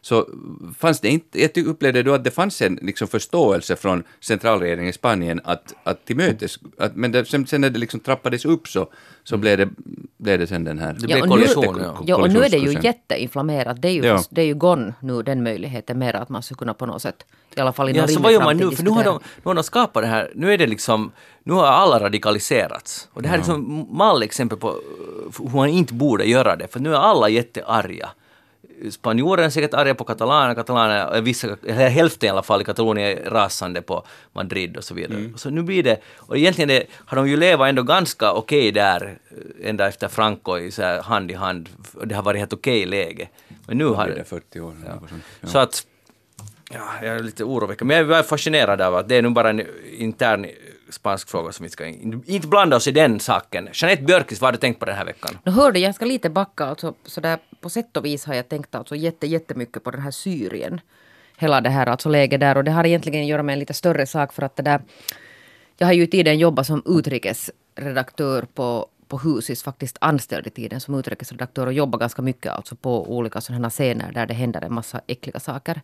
[0.00, 0.28] så
[0.78, 4.92] fanns det inte, jag upplevde då att det fanns en liksom förståelse från centralregeringen i
[4.92, 8.88] Spanien att, att tillmötes, att, men det, sen, sen när det liksom trappades upp så,
[9.24, 9.68] så blev, det,
[10.16, 10.92] blev det sen den här...
[10.92, 11.80] Det blev ja, kollision.
[11.82, 12.02] Ja.
[12.06, 13.82] ja, och nu är det ju jätteinflammerat.
[13.82, 14.22] Det är ju, ja.
[14.30, 17.24] det är ju gone nu, den möjligheten, mer att man skulle kunna på något sätt
[17.56, 18.70] i alla fall i ja, så vad gör man nu?
[18.70, 21.52] För nu har, de, nu har de skapat det här, nu är det liksom, nu
[21.52, 23.08] har alla radikaliserats.
[23.12, 24.68] Och det här är liksom mallexempel på
[25.38, 28.10] hur man inte borde göra det, för nu är alla jättearga
[28.90, 33.30] spanjorerna är säkert arga på katalaner, katalaner, vissa, hälften i alla fall i Katalonien är
[33.30, 35.18] rasande på Madrid och så vidare.
[35.18, 35.38] Mm.
[35.38, 38.70] Så nu blir det, och egentligen det, har de ju levat ändå ganska okej okay
[38.70, 39.18] där,
[39.62, 41.68] ända efter Franco i så här hand i hand,
[42.04, 43.28] det har varit ett okej okay läge.
[43.66, 44.24] Men nu har det...
[44.24, 44.74] 40 år.
[44.86, 44.92] Ja.
[45.40, 45.48] Ja.
[45.48, 45.86] Så att,
[46.70, 49.50] ja, jag är lite oroväckande, men jag är fascinerad av att det är nu bara
[49.50, 49.62] en
[49.98, 50.46] intern
[50.90, 53.68] spansk fråga som vi ska inte blanda oss i den saken.
[53.72, 55.38] Jeanette Björkis, vad har du tänkt på den här veckan?
[55.44, 58.74] Nu hörde jag ska lite backa, alltså, sådär, på sätt och vis har jag tänkt
[58.74, 60.80] alltså jätte, jättemycket på den här Syrien.
[61.36, 63.74] Hela det här alltså läget där och det har egentligen att göra med en lite
[63.74, 64.80] större sak för att det där
[65.78, 70.80] jag har ju i tiden jobbat som utrikesredaktör på, på Husis, faktiskt anställd i tiden
[70.80, 74.74] som utrikesredaktör och jobbar ganska mycket alltså på olika sådana scener där det händer en
[74.74, 75.80] massa äckliga saker.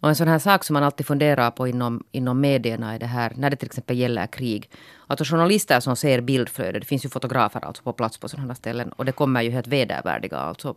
[0.00, 3.06] Och en sån här sak som man alltid funderar på inom, inom medierna är det
[3.06, 4.70] här, när det till exempel gäller krig.
[5.06, 8.92] Alltså journalister som ser bildflödet, det finns ju fotografer alltså på plats på sådana ställen.
[8.92, 10.74] Och det kommer ju helt vedervärdiga, alltså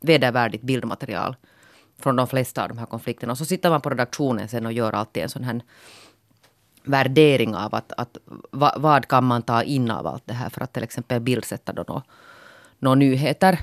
[0.00, 1.36] vedervärdigt bildmaterial
[1.98, 3.32] från de flesta av de här konflikterna.
[3.32, 5.60] Och så sitter man på redaktionen sen och gör alltid en sån här
[6.84, 8.18] värdering av att, att
[8.76, 11.84] vad kan man ta in av allt det här för att till exempel bildsätta då
[11.88, 12.02] några
[12.78, 13.58] nå nyheter.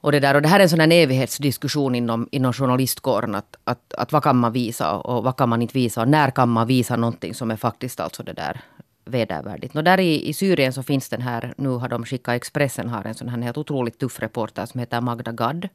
[0.00, 3.34] Och det, där, och det här är en sån här evighetsdiskussion inom, inom journalistkåren.
[3.34, 6.00] Att, att, att vad kan man visa och vad kan man inte visa?
[6.00, 8.60] Och när kan man visa någonting som är faktiskt alltså det där
[9.04, 9.76] vedervärdigt.
[9.76, 13.04] Och där i, i Syrien så finns den här, nu har de skickat Expressen har
[13.04, 15.68] en sån här helt otroligt tuff reporter som heter Magda Gad.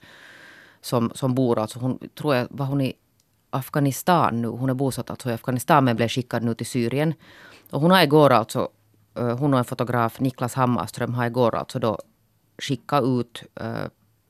[0.81, 2.93] Som, som bor alltså, hon tror jag var hon i
[3.51, 4.47] Afghanistan nu.
[4.47, 7.13] Hon är bosatt alltså i Afghanistan men blev skickad nu till Syrien.
[7.71, 8.69] Och hon har igår alltså,
[9.17, 11.99] eh, hon och en fotograf, Niklas Hammarström, har igår alltså då
[12.57, 13.87] skickat ut uh,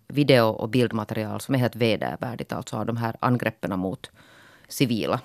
[0.08, 4.12] video och bildmaterial som är helt vedervärdigt, alltså av de här angreppen mot
[4.68, 5.20] civila.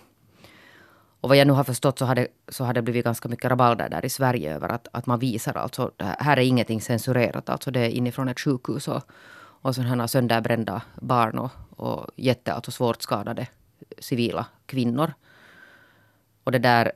[1.21, 3.51] Och vad jag nu har förstått så har det, så har det blivit ganska mycket
[3.51, 7.71] rabalder där i Sverige över att, att man visar alltså, här är ingenting censurerat, alltså
[7.71, 9.03] det är inifrån ett sjukhus och,
[9.63, 13.47] och sådana sönderbrända barn och, och jätte, alltså svårt skadade
[13.99, 15.12] civila kvinnor.
[16.45, 16.93] Och det där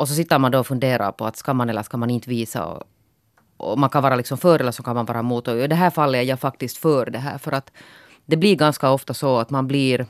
[0.00, 2.30] och så sitter man då och funderar på att ska man eller ska man inte
[2.30, 2.66] visa.
[2.66, 2.82] Och,
[3.56, 5.48] och man kan vara liksom för eller så kan man vara emot.
[5.48, 7.38] Och i det här fallet är jag faktiskt för det här.
[7.38, 7.72] För att
[8.26, 10.06] det blir ganska ofta så att man blir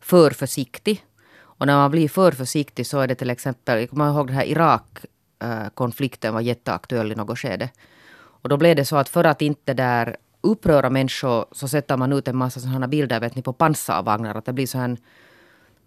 [0.00, 1.04] för försiktig.
[1.34, 4.36] Och när man blir för försiktig så är det till exempel, jag kommer ihåg den
[4.36, 7.70] här Irak-konflikten eh, var jätteaktuell i något skede.
[8.14, 12.12] Och då blev det så att för att inte där uppröra människor så sätter man
[12.12, 14.34] ut en massa sådana bilder vet ni, på pansarvagnar.
[14.34, 14.96] Att det blir så här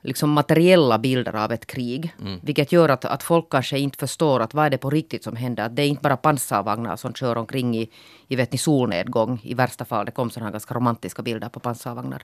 [0.01, 2.15] liksom materiella bilder av ett krig.
[2.21, 2.39] Mm.
[2.43, 5.35] Vilket gör att, att folk kanske inte förstår att vad är det på riktigt som
[5.35, 5.65] händer.
[5.65, 7.89] Att det är inte bara pansarvagnar som kör omkring i,
[8.27, 9.41] i vet ni, solnedgång.
[9.43, 10.05] I värsta fall.
[10.05, 12.23] Det kom sådana ganska romantiska bilder på pansarvagnar.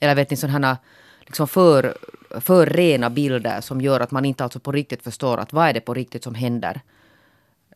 [0.00, 0.78] Eller vet ni sådana
[1.20, 1.94] liksom för,
[2.40, 5.72] för rena bilder som gör att man inte alltså på riktigt förstår att vad är
[5.72, 6.80] det på riktigt som händer.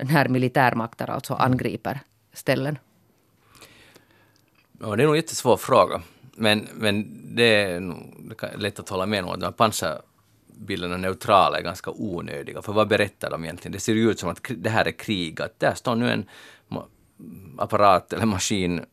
[0.01, 2.01] När militärmakter alltså angriper
[2.33, 2.79] ställen.
[4.85, 6.03] Ja, det är nog en jättesvår fråga.
[6.37, 11.63] Men, men det är lätt att hålla med om att de här pansarbilderna neutrala är
[11.63, 12.63] ganska onödiga.
[12.63, 13.73] För vad berättar de egentligen?
[13.73, 16.27] Det ser ju ut som att det här är krig, att där står nu en
[17.59, 18.85] apparat eller maskin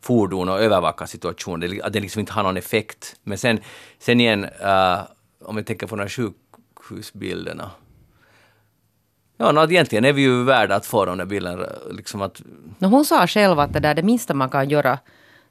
[0.00, 3.16] fordon och övervakar situationen, att det liksom inte har någon effekt.
[3.22, 3.60] Men sen,
[3.98, 5.00] sen igen, uh,
[5.44, 7.70] om vi tänker på de här sjukhusbilderna,
[9.36, 11.66] Ja, no, egentligen är vi ju värda att få de där bilderna.
[11.90, 12.42] Liksom att...
[12.78, 14.98] No, hon sa själv att det där det minsta man kan göra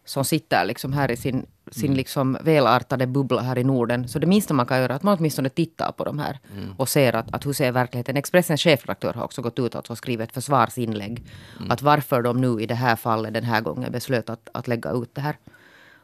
[0.09, 1.97] som sitter liksom här i sin, sin mm.
[1.97, 4.07] liksom välartade bubbla här i Norden.
[4.07, 6.73] Så det minsta man kan göra är att man åtminstone tittar på de här mm.
[6.77, 8.17] och ser att, att hur ser verkligheten.
[8.17, 11.23] Expressens chefredaktör har också gått ut och skrivit ett försvarsinlägg.
[11.57, 11.71] Mm.
[11.71, 14.91] Att varför de nu i det här fallet den här gången beslöt att, att lägga
[14.91, 15.35] ut det här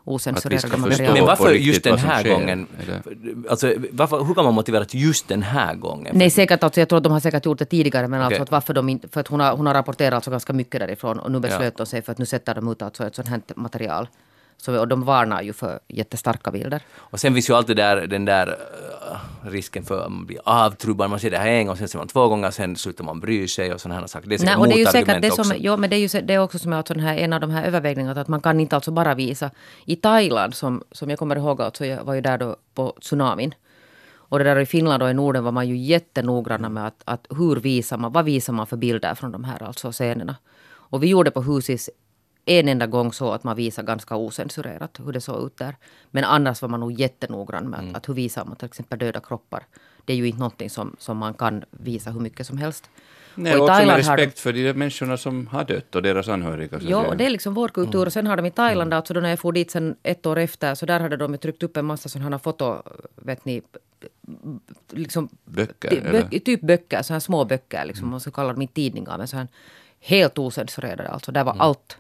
[0.06, 1.14] osensurerade material.
[1.14, 2.68] Men varför just den här gången?
[3.50, 6.18] Alltså, varför, hur kan man motivera att just den här gången?
[6.18, 8.26] Nej, säkert, alltså, jag tror att de har säkert gjort det tidigare, men okay.
[8.26, 10.80] alltså att varför de inte, för att hon har, hon har rapporterat alltså ganska mycket
[10.80, 11.72] därifrån och nu beslöt ja.
[11.78, 14.08] de sig för att nu sätter de ut alltså ett sånt här material.
[14.58, 16.82] Så, och de varnar ju för jättestarka bilder.
[16.98, 21.10] Och sen finns ju alltid där, den där uh, risken för att man blir avtrubbad.
[21.10, 23.48] Man ser det här en gång, sen ser man två gånger, sen slutar man bry
[23.48, 24.30] sig och sådana här saker.
[24.30, 26.22] Det är Nej, och det är ju säkert det som, ja, men det är ju
[26.22, 28.60] det är också som är alltså här, en av de här övervägningarna att man kan
[28.60, 29.52] inte alltså bara visa.
[29.86, 33.54] I Thailand, som, som jag kommer ihåg, alltså jag var ju där då på tsunamin.
[34.28, 37.28] Och det där i Finland och i Norden var man ju jättenoggranna med att, att
[37.30, 40.36] hur visar man, vad visar man för bilder från de här alltså scenerna.
[40.68, 41.90] Och vi gjorde på Husis
[42.46, 45.76] en enda gång så att man visar ganska osensurerat hur det såg ut där.
[46.12, 47.96] Men annars var man nog jättenoggrann med mm.
[47.96, 49.64] att, hur visar man till exempel döda kroppar.
[50.06, 52.90] Det är ju inte någonting som, som man kan visa hur mycket som helst.
[53.36, 56.80] Nej, och också med respekt de, för de människorna som har dött och deras anhöriga.
[56.82, 57.96] Ja, och det är liksom vår kultur.
[57.96, 58.08] Mm.
[58.08, 58.98] Och sen har de i Thailand, mm.
[58.98, 61.64] alltså då när jag for dit sen ett år efter, så där hade de tryckt
[61.64, 62.84] upp en massa sådana foto,
[63.16, 63.62] vet ni,
[64.90, 66.12] liksom, böcker?
[66.12, 68.12] Bö, typ böcker, sådana små böcker, liksom, mm.
[68.12, 69.48] man ska kalla dem inte tidningar, men så här,
[70.00, 71.10] helt osensurerade.
[71.10, 71.62] Alltså, där var mm.
[71.62, 71.98] allt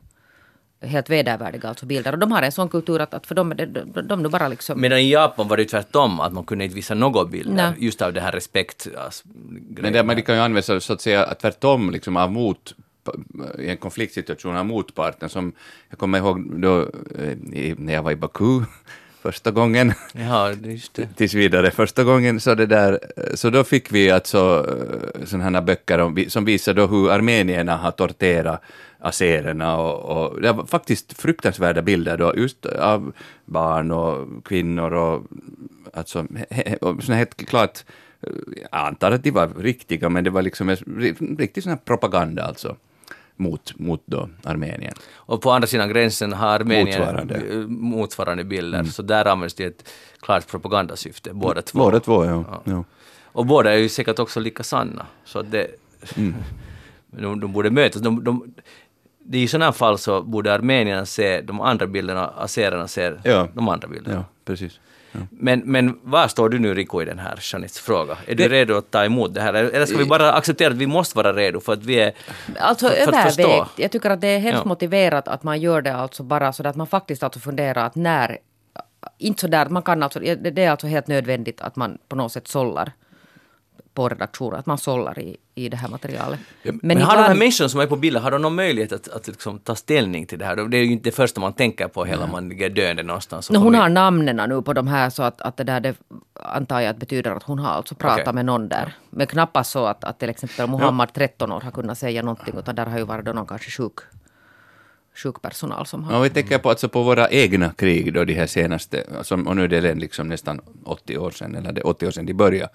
[0.85, 2.13] helt vedervärdiga alltså bilder.
[2.13, 4.47] Och de har en sån kultur att, att för dem de, de, de, de bara
[4.47, 4.81] liksom...
[4.81, 7.73] Medan i Japan var det tvärtom, att man kunde inte visa några bilder, Nej.
[7.77, 8.87] just av det här respekt...
[8.97, 9.23] Alltså,
[9.69, 12.73] Men det, man kan ju använda så att säga tvärtom, liksom av mot
[13.59, 15.53] i en konfliktsituation av motparten som
[15.89, 18.61] jag kommer ihåg då eh, när jag var i Baku
[19.21, 19.93] första gången.
[20.13, 21.07] Ja, just det.
[21.15, 22.99] Tills vidare första gången, så, det där,
[23.33, 24.67] så då fick vi alltså
[25.19, 28.61] eh, sådana här böcker om, som visar då hur armenierna har torterat
[29.05, 33.13] asererna och, och det var faktiskt fruktansvärda bilder då just av
[33.45, 35.23] barn och kvinnor och
[35.93, 36.25] alltså
[36.81, 37.83] och så helt klart
[38.61, 40.77] jag antar att de var riktiga, men det var liksom en
[41.37, 42.75] riktig sån propaganda alltså
[43.35, 44.93] mot, mot då Armenien.
[45.13, 48.91] Och på andra sidan gränsen har Armenien motsvarande, motsvarande bilder, mm.
[48.91, 49.89] så där används det ett
[50.19, 51.79] klart propagandasyfte, båda två.
[51.79, 52.45] Båda två, ja.
[52.51, 52.61] ja.
[52.63, 52.83] ja.
[53.23, 55.67] Och båda är ju säkert också lika sanna, så det...
[56.17, 56.35] Mm.
[57.21, 58.01] de, de borde mötas.
[58.01, 58.53] De, de,
[59.27, 63.47] det är i sådana fall så borde armenierna se de andra bilderna, azererna ser ja.
[63.53, 64.15] de andra bilderna.
[64.15, 64.79] Ja, precis.
[65.11, 65.19] Ja.
[65.29, 68.17] Men, men var står du nu Rico i den här Janits fråga?
[68.27, 69.53] Är det, du redo att ta emot det här?
[69.53, 72.13] Eller ska vi bara acceptera att vi måste vara redo för att vi är...
[72.59, 73.69] Alltså övervägt.
[73.75, 74.69] Jag tycker att det är hemskt ja.
[74.69, 78.37] motiverat att man gör det alltså bara så att man faktiskt alltså funderar att när...
[79.17, 82.31] Inte så där, man kan alltså, det är alltså helt nödvändigt att man på något
[82.31, 82.91] sätt sållar
[83.95, 86.39] på redaktionen, att man sållar i, i det här materialet.
[86.63, 88.91] Ja, men, men har de här människorna som är på bilden, har de någon möjlighet
[88.91, 90.55] att, att liksom ta ställning till det här?
[90.55, 93.51] Det är ju inte det första man tänker på hela, man ligger döende någonstans.
[93.51, 93.77] No, hon vi...
[93.77, 95.95] har namnen nu på de här så att, att det där det
[96.33, 98.33] antar jag att betyder att hon har alltså pratat okay.
[98.33, 98.93] med någon där.
[99.09, 102.75] Men knappast så att, att till exempel Muhammad, 13 år, har kunnat säga någonting, utan
[102.75, 103.99] där har ju varit någon kanske sjuk
[105.15, 106.13] sjukpersonal som har...
[106.13, 109.55] Ja, vi tänker på, alltså på våra egna krig då, de här senaste, alltså, och
[109.55, 112.33] nu är det liksom nästan 80 år sedan, eller det är 80 år sedan de
[112.33, 112.71] började.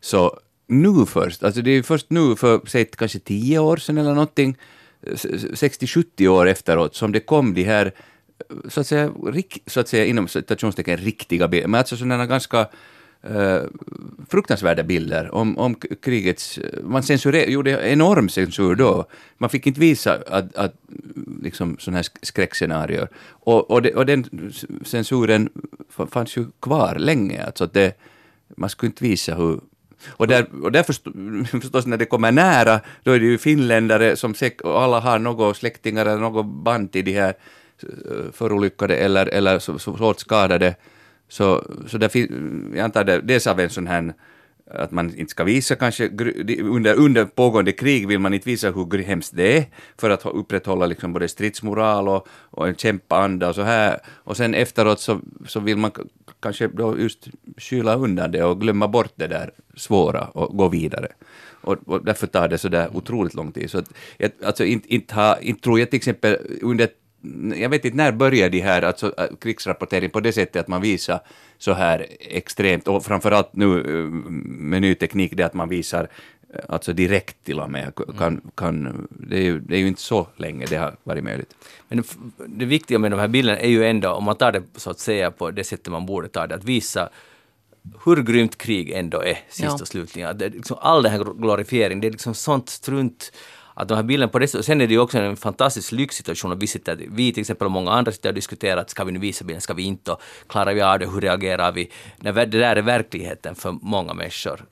[0.00, 4.14] Så nu först, alltså det är först nu för, säg kanske 10 år sedan eller
[4.14, 4.56] någonting,
[5.02, 7.92] 60-70 år efteråt, som det kom de här,
[8.68, 12.68] så att säga, rik, så att säga inom citationstecken riktiga bilder, men alltså sådana ganska
[13.22, 13.62] eh,
[14.28, 16.58] fruktansvärda bilder om, om krigets...
[16.82, 19.06] Man censurerade, gjorde enorm censur då.
[19.38, 20.74] Man fick inte visa att, att
[21.42, 23.08] liksom sådana här skräckscenarier.
[23.28, 24.52] Och, och, det, och den
[24.84, 25.48] censuren
[26.10, 27.44] fanns ju kvar länge.
[27.44, 27.98] Alltså att det,
[28.56, 29.60] man skulle inte visa hur...
[30.08, 30.92] Och, där, och därför
[31.60, 34.34] förstås när det kommer nära, då är det ju finländare som
[34.64, 37.34] och alla har några släktingar eller något band till de här
[37.82, 40.74] eh, förolyckade eller, eller svårt skadade.
[41.28, 42.10] Så, så där
[42.76, 44.14] jag antar det, dels av en sån här
[44.70, 46.08] att man inte ska visa kanske,
[46.62, 49.64] under, under pågående krig vill man inte visa hur hemskt det är,
[49.98, 53.98] för att upprätthålla liksom både stridsmoral och, och en kämpaanda och så här.
[54.06, 55.90] Och sen efteråt så, så vill man
[56.40, 61.08] kanske då just kyla undan det och glömma bort det där svåra och gå vidare.
[61.64, 63.70] Och, och därför tar det så där otroligt lång tid.
[63.70, 63.90] Så att,
[64.44, 66.88] alltså inte, inte, ha, inte tror jag till exempel under
[67.56, 70.80] jag vet inte när började de här alltså, äh, krigsrapportering på det sättet att man
[70.80, 71.20] visar
[71.58, 74.10] så här extremt, och framförallt nu äh,
[74.42, 76.08] med ny teknik, det att man visar
[76.54, 77.92] äh, alltså direkt till och med.
[78.18, 81.54] Kan, kan, det, är ju, det är ju inte så länge det har varit möjligt.
[81.88, 82.04] Men
[82.46, 84.98] det viktiga med de här bilderna är ju ändå, om man tar det så att
[84.98, 87.08] säga på det sättet man borde ta det, att visa
[88.04, 90.38] hur grymt krig ändå är sist och slutligen.
[90.38, 93.32] Det, liksom, all den här glorifieringen, det är liksom sånt strunt
[93.74, 96.62] att de här bilderna på det Sen är det ju också en fantastisk lyxsituation att
[96.62, 99.18] vi sitter, vi till exempel och många andra sitter och diskuterar att ska vi nu
[99.18, 101.90] visa bilden, ska vi inte, och klarar vi av det, hur reagerar vi?
[102.16, 104.64] När det där är verkligheten för många människor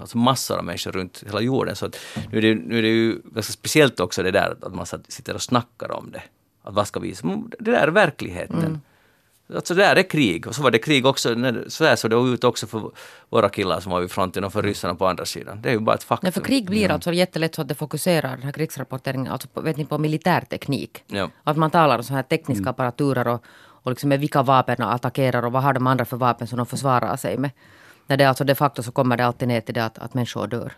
[0.00, 1.76] alltså massor av människor runt hela jorden.
[1.76, 1.90] Så
[2.30, 5.34] nu, är det, nu är det ju ganska speciellt också det där att man sitter
[5.34, 6.22] och snackar om det.
[6.62, 7.42] Att vad ska vi visa?
[7.58, 8.58] Det där är verkligheten.
[8.58, 8.80] Mm.
[9.54, 10.46] Alltså det där är krig.
[10.46, 11.28] Och så var det krig också,
[11.68, 12.90] så där såg det ut också för
[13.28, 15.62] våra killar som var vid fronten och för ryssarna på andra sidan.
[15.62, 16.26] Det är ju bara ett faktum.
[16.26, 19.60] Nej, för krig blir alltså jättelätt så att det fokuserar, den här krigsrapporteringen, alltså på,
[19.60, 21.04] vet ni, på militärteknik.
[21.06, 21.30] Ja.
[21.44, 22.70] Att man talar om så här tekniska mm.
[22.70, 23.44] apparaturer och,
[23.82, 26.66] och liksom med vilka vapen attackerar och vad har de andra för vapen som de
[26.66, 27.50] försvarar sig med.
[28.06, 30.46] När det alltså de facto så kommer det alltid ner till det att, att människor
[30.46, 30.72] dör.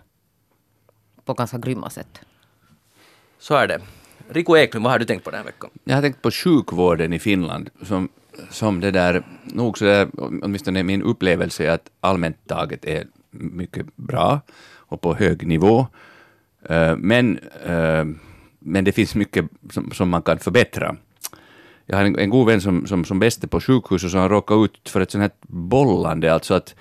[1.24, 2.20] På ganska grymma sätt.
[3.38, 3.80] Så är det.
[4.28, 5.70] Rico Eklund, vad har du tänkt på den här veckan?
[5.84, 8.08] Jag har tänkt på sjukvården i Finland som
[8.50, 10.08] som det där, nog så där,
[10.42, 14.40] åtminstone min upplevelse är att allmänt taget är mycket bra
[14.76, 15.86] och på hög nivå.
[16.68, 18.04] Eh, men, eh,
[18.58, 20.96] men det finns mycket som, som, man kan förbättra.
[21.86, 24.28] Jag har en, en god vän som, som, som bäste på sjukhus och som har
[24.28, 26.74] råkat ut för ett sånt här bollande, alltså att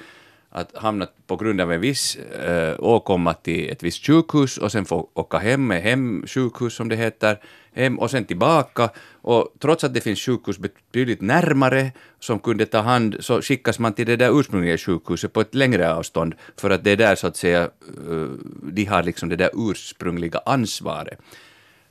[0.52, 4.72] att hamna på grund av en viss eh, äh, åkomma till ett visst sjukhus och
[4.72, 7.40] sen få åka hem med hemsjukhus som det heter,
[7.74, 8.90] hem och sen tillbaka.
[9.22, 13.94] Och trots att det finns sjukhus betydligt närmare som kunde ta hand, så skickas man
[13.94, 17.28] till det där ursprungliga sjukhuset på ett längre avstånd för att det är där så
[17.28, 18.28] att säga, eh,
[18.64, 21.20] de har liksom det där ursprungliga ansvaret.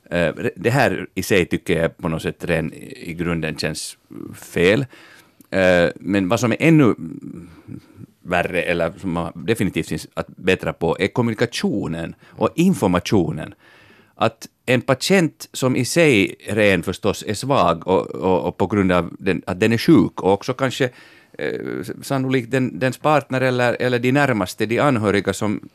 [0.09, 3.97] Eh, det här i sig tycker jag på något sätt redan i grunden känns
[4.35, 4.85] fel.
[5.95, 6.95] Men vad som är ännu
[8.21, 13.53] värre, eller som man definitivt finns att bättra på, är kommunikationen och informationen.
[14.15, 18.91] Att en patient som i sig ren förstås är svag och, och, och på grund
[18.91, 20.89] av den, att den är sjuk och också kanske
[21.37, 21.59] eh,
[22.01, 25.69] sannolikt den, dens partner eller, eller de närmaste, de anhöriga som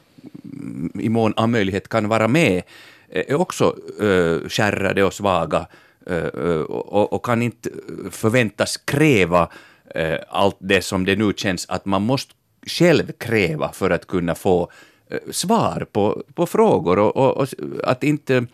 [0.94, 2.62] i mån av möjlighet kan vara med,
[3.08, 5.66] eh, är också eh, skärrade och svaga
[6.06, 7.70] eh, eh, och, och, kan inte
[8.10, 9.48] förväntas kräva eh,
[9.96, 12.34] Eh, allt det som det nu känns att man måste
[12.66, 14.70] själv kräva för att kunna få
[15.10, 17.48] eh, svar på, på frågor och, och, och,
[17.84, 18.46] att inte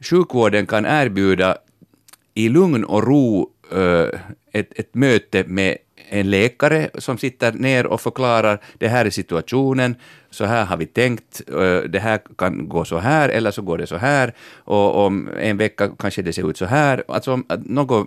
[0.00, 1.56] sjukvården kan erbjuda
[2.34, 4.20] i lugn och ro eh,
[4.52, 5.76] ett, ett möte med
[6.08, 9.94] en läkare som sitter ner och förklarar det här är situationen,
[10.30, 11.40] så här har vi tänkt,
[11.88, 15.56] det här kan gå så här eller så går det så här och om en
[15.56, 17.04] vecka kanske det ser ut så här.
[17.08, 18.06] Alltså något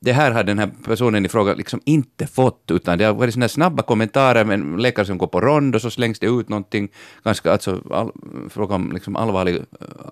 [0.00, 3.34] det här har den här personen i fråga liksom inte fått, utan det har varit
[3.34, 6.88] såna snabba kommentarer men läkare som går på rond och så slängs det ut någonting,
[7.24, 8.12] ganska alltså all,
[8.50, 9.62] fråga om liksom allvarlig,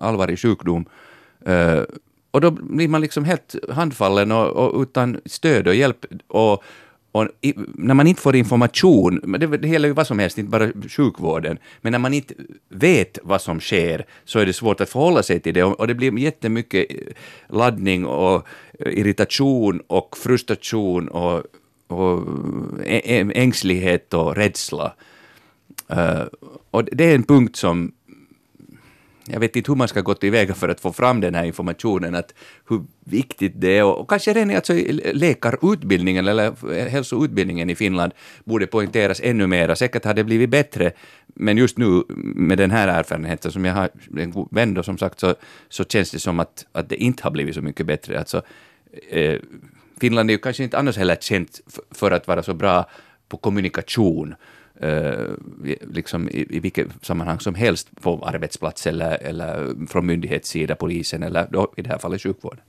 [0.01, 0.85] allvarlig sjukdom.
[1.47, 1.83] Uh,
[2.31, 6.05] och då blir man liksom helt handfallen och, och utan stöd och hjälp.
[6.27, 6.63] Och,
[7.11, 10.51] och i, när man inte får information, det, det gäller ju vad som helst, inte
[10.51, 12.33] bara sjukvården, men när man inte
[12.69, 15.87] vet vad som sker så är det svårt att förhålla sig till det och, och
[15.87, 16.97] det blir jättemycket eh,
[17.49, 18.47] laddning och
[18.79, 21.43] eh, irritation och frustration och,
[21.87, 22.27] och
[22.85, 24.93] eh, ängslighet och rädsla.
[25.93, 26.23] Uh,
[26.71, 27.91] och det är en punkt som
[29.31, 32.15] jag vet inte hur man ska gå tillväga för att få fram den här informationen,
[32.15, 32.33] att
[32.69, 34.73] hur viktigt det är, och, och kanske redan alltså
[35.13, 38.11] läkarutbildningen eller hälsoutbildningen i Finland
[38.43, 39.75] borde poängteras ännu mera.
[39.75, 40.91] Säkert har det blivit bättre,
[41.27, 42.03] men just nu
[42.35, 45.35] med den här erfarenheten som jag har, en vän då, som sagt, så,
[45.69, 48.19] så känns det som att, att det inte har blivit så mycket bättre.
[48.19, 48.41] Alltså,
[49.09, 49.39] eh,
[49.99, 51.61] Finland är ju kanske inte annars heller känt
[51.91, 52.89] för att vara så bra
[53.29, 54.35] på kommunikation,
[54.79, 55.27] eh,
[55.93, 61.47] liksom i, i vilket sammanhang som helst, på arbetsplats eller, eller från myndighetssida, polisen eller
[61.51, 62.61] då, i det här fallet sjukvården.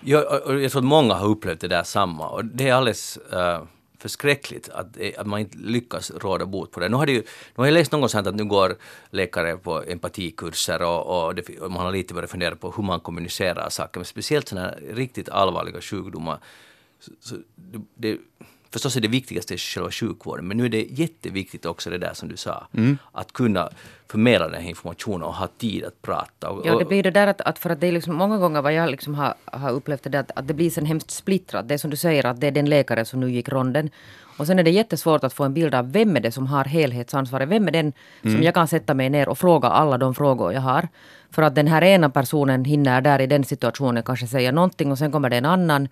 [0.00, 0.24] Jag,
[0.62, 3.64] jag tror att många har upplevt det där samma och det är alldeles uh,
[4.04, 6.88] förskräckligt att, eh, att man inte lyckas råda bot på det.
[6.88, 8.76] Nu har, det ju, nu har jag läst någonstans att nu går
[9.10, 13.00] läkare på empatikurser och, och, det, och man har lite börjat fundera på hur man
[13.00, 16.38] kommunicerar saker, men speciellt sådana här riktigt allvarliga sjukdomar.
[17.00, 18.18] Så, så det, det,
[18.74, 22.28] förstås är det viktigaste själva sjukvården, men nu är det jätteviktigt också det där som
[22.28, 22.98] du sa, mm.
[23.12, 23.68] att kunna
[24.10, 26.50] förmedla den här informationen och ha tid att prata.
[26.50, 28.62] Och, ja, det blir det där att, att för att det är liksom många gånger
[28.62, 31.68] vad jag liksom har, har upplevt det där, att, att det blir sen hemskt splittrat.
[31.68, 33.90] Det är som du säger att det är den läkare som nu gick ronden.
[34.38, 36.64] Och sen är det jättesvårt att få en bild av vem är det som har
[36.64, 37.48] helhetsansvaret.
[37.48, 38.42] Vem är den som mm.
[38.42, 40.88] jag kan sätta mig ner och fråga alla de frågor jag har.
[41.30, 44.98] För att den här ena personen hinner där i den situationen kanske säga någonting och
[44.98, 45.88] sen kommer det en annan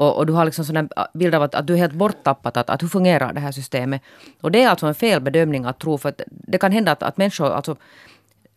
[0.00, 2.56] och, och, du har liksom sån äh, bild av att, att du är helt borttappat,
[2.56, 4.02] att, att hur fungerar det här systemet?
[4.40, 7.16] Och det är alltså en felbedömning att tro, för att det kan hända att, att
[7.16, 7.76] människor, alltså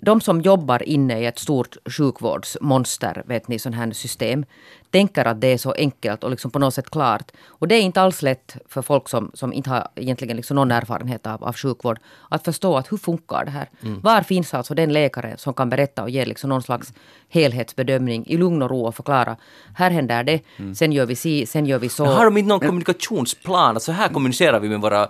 [0.02, 4.46] de som jobbar inne i ett stort sjukvårdsmonster, vet ni, sån här system,
[4.92, 7.32] tänker att det är så enkelt och liksom på något sätt klart.
[7.48, 10.72] Och det är inte alls lätt för folk som, som inte har egentligen liksom någon
[10.72, 13.70] erfarenhet av, av sjukvård att förstå att hur funkar det här?
[13.82, 14.02] Mm.
[14.02, 16.94] Var finns alltså den läkare som kan berätta och ge liksom någon slags
[17.30, 19.38] helhetsbedömning i lugn och ro och förklara.
[19.76, 20.76] Här händer det, mm.
[20.76, 22.06] sen gör vi si, sen gör vi så.
[22.06, 23.76] Men har de inte någon kommunikationsplan?
[23.76, 25.08] Alltså här kommunicerar vi med våra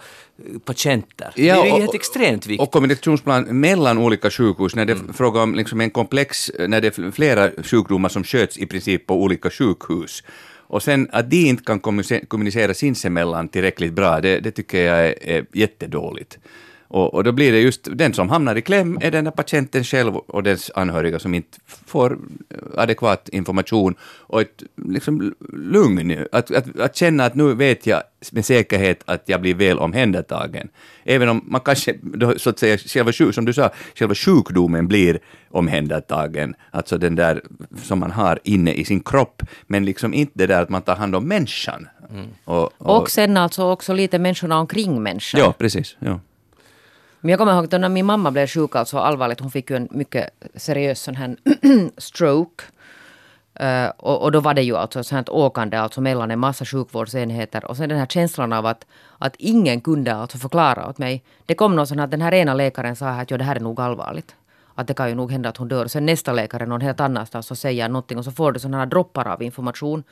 [0.65, 1.31] patienter.
[1.35, 2.61] Ja, det är helt extremt viktigt.
[2.61, 5.09] Och kommunikationsplan mellan olika sjukhus när det mm.
[5.09, 9.07] är fråga om liksom en komplex, när det är flera sjukdomar som sköts i princip
[9.07, 10.23] på olika sjukhus.
[10.67, 11.79] Och sen att de inte kan
[12.27, 16.37] kommunicera sinsemellan tillräckligt bra, det, det tycker jag är, är jättedåligt.
[16.93, 19.83] Och, och, då blir det just den som hamnar i kläm är den här patienten
[19.83, 22.19] själv och dens anhöriga som inte får
[22.77, 26.25] adekvat information och ett liksom, lugn.
[26.31, 30.69] Att, att, att känna att nu vet jag med säkerhet att jag blir väl omhändertagen.
[31.03, 35.19] Även om man kanske, då, så att säga, själva, som du sa, själva sjukdomen blir
[35.49, 37.41] omhändertagen, alltså den där
[37.83, 40.95] som man har inne i sin kropp, men liksom inte det där att man tar
[40.95, 41.87] hand om människan.
[42.09, 42.27] Mm.
[42.45, 45.39] Och, och, och sen alltså också lite människorna omkring människan.
[45.41, 45.95] Ja, precis.
[45.99, 46.19] Ja.
[47.23, 49.75] Men jag kommer ihåg att när min mamma blev sjuk, alltså allvarligt, hon fick ju
[49.75, 51.35] en mycket seriös sån här
[51.97, 52.63] stroke.
[53.61, 57.65] Uh, och, och, då var det ju alltså sånt åkande alltså mellan en massa sjukvårdsenheter
[57.65, 58.85] och sen den här känslan av att,
[59.17, 61.23] att ingen kunde alltså förklara åt mig.
[61.45, 63.59] Det kom någon sån här, den här ena läkaren sa att ja, det här är
[63.59, 64.35] nog allvarligt.
[64.75, 65.87] Att det kan ju nog hända att hon dör.
[65.87, 68.85] Sen nästa läkare någon helt annanstans och säger någonting och så får du sådana här
[68.85, 70.03] droppar av information.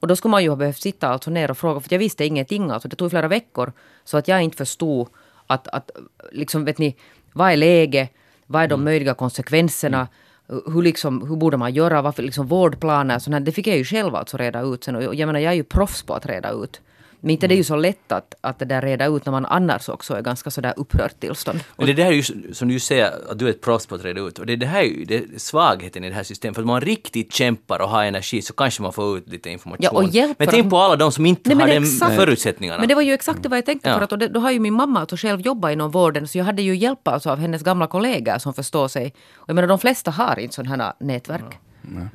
[0.00, 2.24] Och då skulle man ju ha behövt sitta alltså ner och fråga, för jag visste
[2.24, 2.70] ingenting.
[2.70, 3.72] Alltså det tog flera veckor.
[4.04, 5.08] Så att jag inte förstod
[5.50, 5.90] att, att
[6.32, 6.96] liksom, vet ni,
[7.32, 8.12] vad är läget?
[8.46, 8.84] Vad är de mm.
[8.84, 10.08] möjliga konsekvenserna?
[10.48, 10.62] Mm.
[10.74, 12.02] Hur, liksom, hur borde man göra?
[12.02, 13.18] Varför liksom vårdplaner?
[13.18, 14.96] Sånt här, det fick jag ju själv alltså reda ut sen.
[14.96, 16.80] Och jag menar, jag är ju proffs på att reda ut.
[17.20, 19.46] Men inte det är ju så lätt att, att det där reda ut när man
[19.46, 21.60] annars också är ganska sådär upprört tillstånd.
[21.76, 22.22] Men det där är ju
[22.54, 24.38] som du säger, att du är ett proffs på att reda ut.
[24.38, 26.54] Och det, det här är ju det är svagheten i det här systemet.
[26.54, 29.84] För att man riktigt kämpar och har energi så kanske man får ut lite information.
[29.84, 32.78] Ja, och hjälper men tänk på alla de som inte Nej, har de förutsättningarna.
[32.78, 33.88] Men det var ju exakt vad jag tänkte.
[33.88, 33.94] Ja.
[33.94, 36.38] För att, och det, då har ju min mamma alltså själv jobbat inom vården så
[36.38, 39.14] jag hade ju hjälp alltså av hennes gamla kollegor som förstår sig.
[39.34, 41.58] Och jag menar de flesta har inte sådana här nätverk.
[41.82, 42.08] Ja.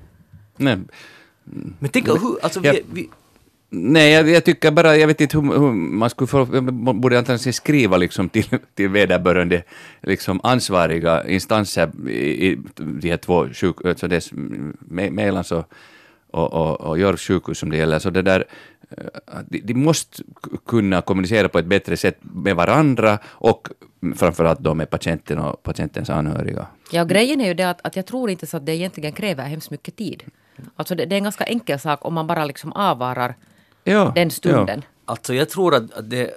[0.58, 0.78] Nej.
[1.80, 3.10] Men tänk hur, alltså vi, vi
[3.70, 6.45] Nej, jag, jag, tycker bara, jag vet inte hur, hur man skulle få,
[6.93, 9.63] borde antagligen skriva liksom till, till vederbörande
[10.01, 14.30] liksom ansvariga instanser i, i de här två sjuk, alltså dess
[15.11, 15.66] Mälans och,
[16.32, 18.45] och, och, och Jorvs sjukhus som det gäller, så det där,
[18.89, 20.24] eh, de, de måste
[20.68, 23.68] kunna kommunicera på ett bättre sätt med varandra och
[24.16, 26.68] framförallt då med patienten och patientens anhöriga.
[26.91, 29.43] Ja, grejen är ju det att, att jag tror inte så att det egentligen kräver
[29.43, 30.24] hemskt mycket tid.
[30.76, 33.36] Alltså det, det är en ganska enkel sak om man bara liksom avvarar
[33.86, 34.82] ja, den stunden.
[34.86, 34.92] Ja.
[35.06, 36.34] Alltså jag tror att, att det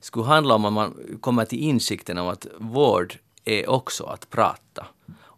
[0.00, 3.14] skulle handla om att man kommer till insikten om att vård
[3.44, 4.86] är också att prata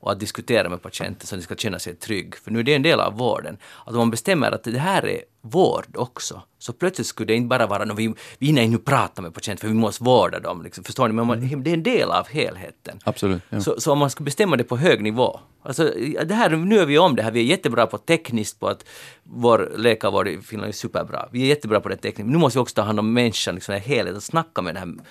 [0.08, 2.34] och att diskutera med patienten så att de ska känna sig trygg.
[2.36, 3.56] För nu är det en del av vården.
[3.86, 7.48] Att om man bestämmer att det här är vård också, så plötsligt skulle det inte
[7.48, 10.62] bara vara att vi, vi hinner inte prata med patienten för vi måste vårda dem.
[10.62, 10.84] Liksom.
[10.84, 11.14] Förstår ni?
[11.14, 11.62] Men man, mm.
[11.62, 12.98] det är en del av helheten.
[13.04, 13.42] Absolut.
[13.50, 13.60] Ja.
[13.60, 15.40] Så, så, om man ska bestämma det på hög nivå.
[15.62, 15.92] Alltså,
[16.24, 18.84] det här, nu är vi om det här, vi är jättebra på tekniskt på att
[19.22, 21.28] vår läkarvård i Finland är superbra.
[21.32, 22.30] Vi är jättebra på det tekniskt.
[22.30, 25.04] Nu måste vi också ta hand om människan, liksom, helheten, snacka med, den här,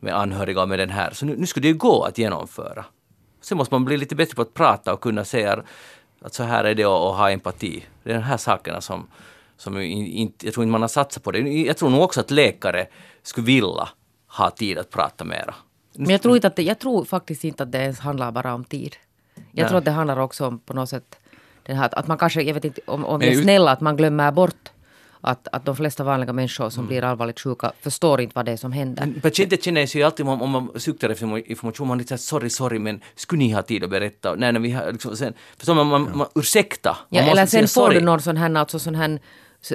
[0.00, 1.10] med anhöriga och med den här.
[1.12, 2.84] Så nu, nu skulle det ju gå att genomföra.
[3.40, 5.62] Sen måste man bli lite bättre på att prata och kunna säga
[6.22, 7.84] att så här är det och, och ha empati.
[8.02, 9.06] Det är de här sakerna som,
[9.56, 11.38] som inte, jag tror inte man har satsat på det.
[11.38, 12.86] Jag tror nog också att läkare
[13.22, 13.88] skulle vilja
[14.26, 15.54] ha tid att prata mera.
[15.92, 18.54] Men jag tror, inte att det, jag tror faktiskt inte att det ens handlar bara
[18.54, 18.96] om tid.
[19.34, 19.68] Jag Nej.
[19.68, 21.18] tror att det handlar också om på något sätt
[21.62, 23.96] den här, att man kanske, jag vet inte om, om vi är snälla, att man
[23.96, 24.70] glömmer bort
[25.20, 26.70] att, att de flesta vanliga människor Mm.
[26.70, 29.06] som blir allvarligt sjuka förstår inte vad det är som händer.
[29.06, 32.08] Men Patienten känner sig ju alltid om, om man suktar efter information, man är lite
[32.18, 34.34] så här, sorry, sorry, men skulle ni ha tid att berätta?
[34.34, 36.96] Nej, nej, vi har liksom, sen, förstår man, man, man ursäkta.
[37.08, 37.98] Man Ja, eller sen får sorry.
[37.98, 39.18] du någon sån här, alltså sån här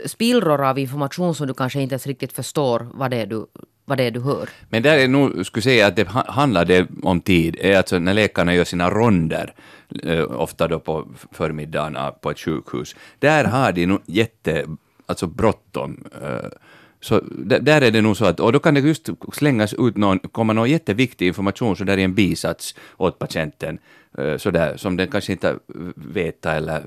[0.06, 3.46] spillror av information som du kanske inte ens riktigt förstår vad det är du,
[3.86, 4.50] vad det är du hör.
[4.70, 8.00] Men där är nog, skulle säga att det ha- handlar det om tid, är alltså
[8.00, 9.54] när läkarna gör sina ronder,
[10.04, 14.66] eh, ofta då på förmiddagarna på ett sjukhus, där har de nog jätte,
[15.06, 16.04] alltså bråttom.
[16.22, 16.50] Eh,
[17.06, 17.22] så
[17.62, 20.54] där, är det nog så att, och då kan det just slängas ut någon, komma
[20.54, 23.80] någon jätteviktig information så där i en bisats åt patienten,
[24.18, 25.56] eh, så där, som den kanske inte
[25.96, 26.84] vet eller,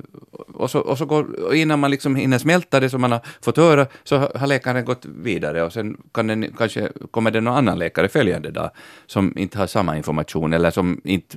[0.55, 3.21] och så, och så går, och innan man liksom hinner smälta det som man har
[3.41, 7.41] fått höra, så har har läkaren gått vidare och sen kan den, kanske kommer det
[7.41, 8.71] någon annan läkare följande dag
[9.07, 11.37] som inte har samma information eller som inte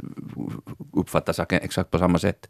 [0.93, 2.49] uppfattar saken exakt på samma sätt.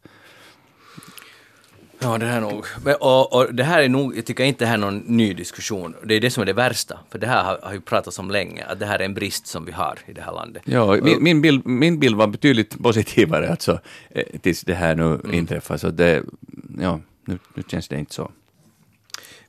[2.04, 2.66] Ja, det här är nog.
[2.84, 5.34] Men, och, och det här är nog, jag tycker inte det här är någon ny
[5.34, 5.96] diskussion.
[6.04, 7.00] Det är det som är det värsta.
[7.10, 9.48] För det här har, har ju pratats om länge, att det här är en brist
[9.48, 10.64] som vi har i det här landet.
[10.66, 13.80] Ja, min, min, bild, min bild var betydligt positivare alltså,
[14.10, 16.24] eh, tills det här nu inträffar, så det,
[16.80, 18.32] ja, nu, nu känns det inte så.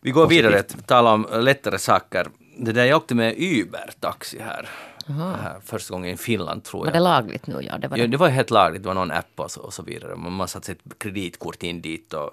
[0.00, 0.44] Vi går Positivt.
[0.44, 2.26] vidare, tala om lättare saker.
[2.58, 4.68] Det där jag åkte med Uber-taxi här.
[5.12, 5.60] Här.
[5.64, 6.94] Första gången i Finland tror Var jag.
[6.94, 7.60] det lagligt nu?
[7.62, 8.10] Ja, det var Ja, det.
[8.10, 10.16] det var helt lagligt, det var någon app och så, och så vidare.
[10.16, 12.30] Man, satte ett kreditkort in dit och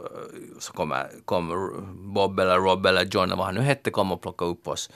[0.59, 1.71] så kommer kom
[2.13, 4.89] Bob eller Rob eller John eller vad han nu hette kom och plockade upp oss.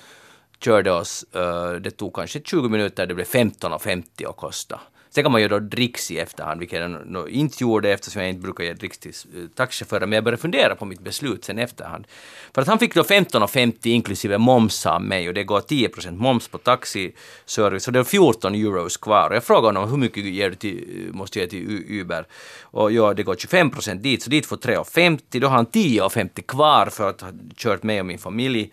[0.60, 4.80] Körde oss, eh, det tog kanske 20 minuter, det blev 15,50 att kosta.
[5.16, 8.30] Sen kan man ju då dricks i efterhand, vilket jag no, inte gjorde eftersom jag
[8.30, 11.60] inte brukar ge dricks till eh, taxichaufförer, men jag började fundera på mitt beslut sen
[11.60, 12.08] efterhand.
[12.54, 16.48] För att han fick då 15,50 inklusive moms av mig och det går 10% moms
[16.48, 19.30] på taxiservice, så det är 14 euros kvar.
[19.30, 22.28] Och jag frågade honom hur mycket ger du till, måste jag ge till Uber?
[22.62, 26.90] Och ja, det går 25% dit, så dit får 3,50, då har han 10,50 kvar
[26.92, 28.72] för att ha kört mig och min familj.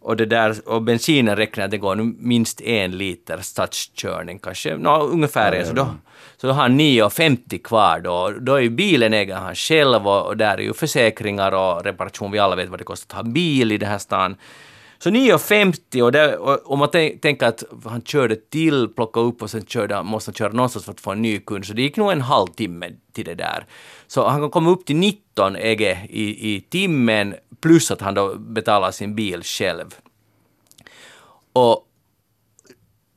[0.00, 4.76] Och, det där, och bensinen räknar att det går nu minst en liter stadskörning kanske,
[4.76, 5.66] no, ungefär en.
[5.66, 5.88] Så då,
[6.36, 8.30] så då har han 9,50 kvar då.
[8.40, 12.30] Då är ju bilen äger han själv och, och där är ju försäkringar och reparation.
[12.30, 14.36] Vi alla vet vad det kostar att ha bil i den här stan.
[14.98, 19.50] Så 9,50 och, det, och om man tänker att han körde till, plockade upp och
[19.50, 21.64] sen körde, han- måste han köra någonstans för att få en ny kund.
[21.66, 23.66] Så det gick nog en halvtimme till det där.
[24.06, 25.80] Så han kan komma upp till 19 EG
[26.10, 29.94] i, i timmen plus att han då betalar sin bil själv.
[31.52, 31.72] Och,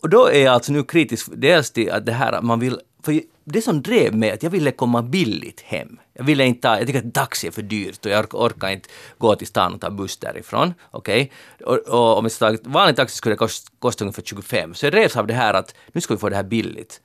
[0.02, 2.80] och då är jag alltså nu kritisk dels till att det här att man vill,
[3.04, 3.22] för
[3.52, 6.00] det som drev mig att jag ville komma billigt hem.
[6.14, 8.70] Jag ville inte ta, jag tycker att taxi är för dyrt och jag orkar, orkar
[8.70, 10.74] inte gå till stan och ta buss därifrån.
[10.92, 11.32] Okej?
[11.66, 14.74] Och, och om jag ska vanlig taxi skulle det kosta, kosta ungefär 25.
[14.74, 17.02] Så jag drevs av det här att nu ska vi få det här billigt.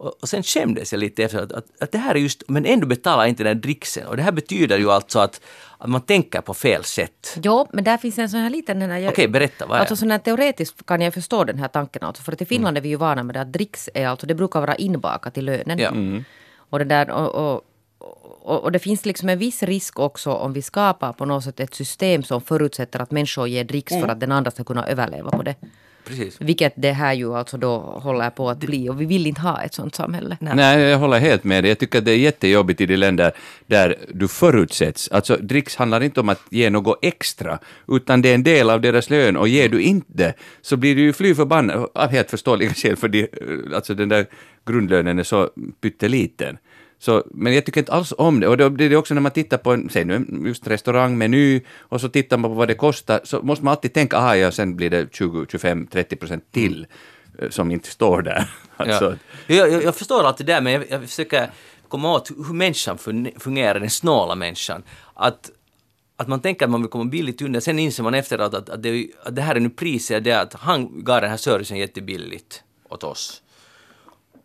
[0.00, 2.66] Och, och sen skämdes jag lite efter att, att, att det här är just, men
[2.66, 4.06] ändå betalar inte den dricksen.
[4.06, 5.40] Och det här betyder ju alltså att,
[5.78, 7.38] att man tänker på fel sätt.
[7.42, 9.08] Jo, men där finns en sån här liten...
[9.08, 12.02] Okej, berätta, vad är Alltså sån här, teoretiskt kan jag förstå den här tanken.
[12.02, 14.26] Alltså, för att i Finland är vi ju vana med det att dricks är alltså,
[14.26, 15.78] det brukar vara inbakat i lönen.
[15.78, 15.92] Ja.
[16.70, 17.64] Och, det där, och, och,
[18.42, 21.60] och, och det finns liksom en viss risk också om vi skapar på något sätt
[21.60, 25.30] ett system som förutsätter att människor ger dricks för att den andra ska kunna överleva
[25.30, 25.54] på det.
[26.04, 26.40] Precis.
[26.40, 29.62] Vilket det här ju alltså då håller på att bli och vi vill inte ha
[29.62, 30.36] ett sånt samhälle.
[30.40, 30.80] Nej.
[30.80, 31.68] jag håller helt med dig.
[31.68, 33.32] Jag tycker att det är jättejobbigt i de länder
[33.66, 35.08] där du förutsätts.
[35.08, 38.80] Alltså, dricks handlar inte om att ge något extra, utan det är en del av
[38.80, 42.74] deras lön och ger du inte så blir du ju fly förbannad av helt förståeliga
[42.74, 43.28] skäl, för de,
[43.74, 44.26] alltså den där
[44.66, 45.50] grundlönen är så
[45.82, 46.58] pytteliten.
[47.00, 48.48] Så, men jag tycker inte alls om det.
[48.48, 52.00] Och då blir det också när man tittar på en, säg nu just restaurangmeny och
[52.00, 54.76] så tittar man på vad det kostar, så måste man alltid tänka, ah ja, sen
[54.76, 56.86] blir det 20, 25, 30 procent till
[57.38, 58.50] eh, som inte står där.
[58.76, 59.54] Alltså, Ja.
[59.54, 61.50] Jag, jag, förstår allt det där, men jag, jag försöker
[61.88, 64.82] komma åt hur människan fun- fungerar, den snåla människan.
[65.14, 65.50] Att,
[66.16, 68.82] att man tänker att man vill komma billigt undan, sen inser man efteråt att, att,
[68.82, 71.78] det, att det här är nu priset, det är att han gav den här servicen
[71.78, 73.42] jättebilligt åt oss.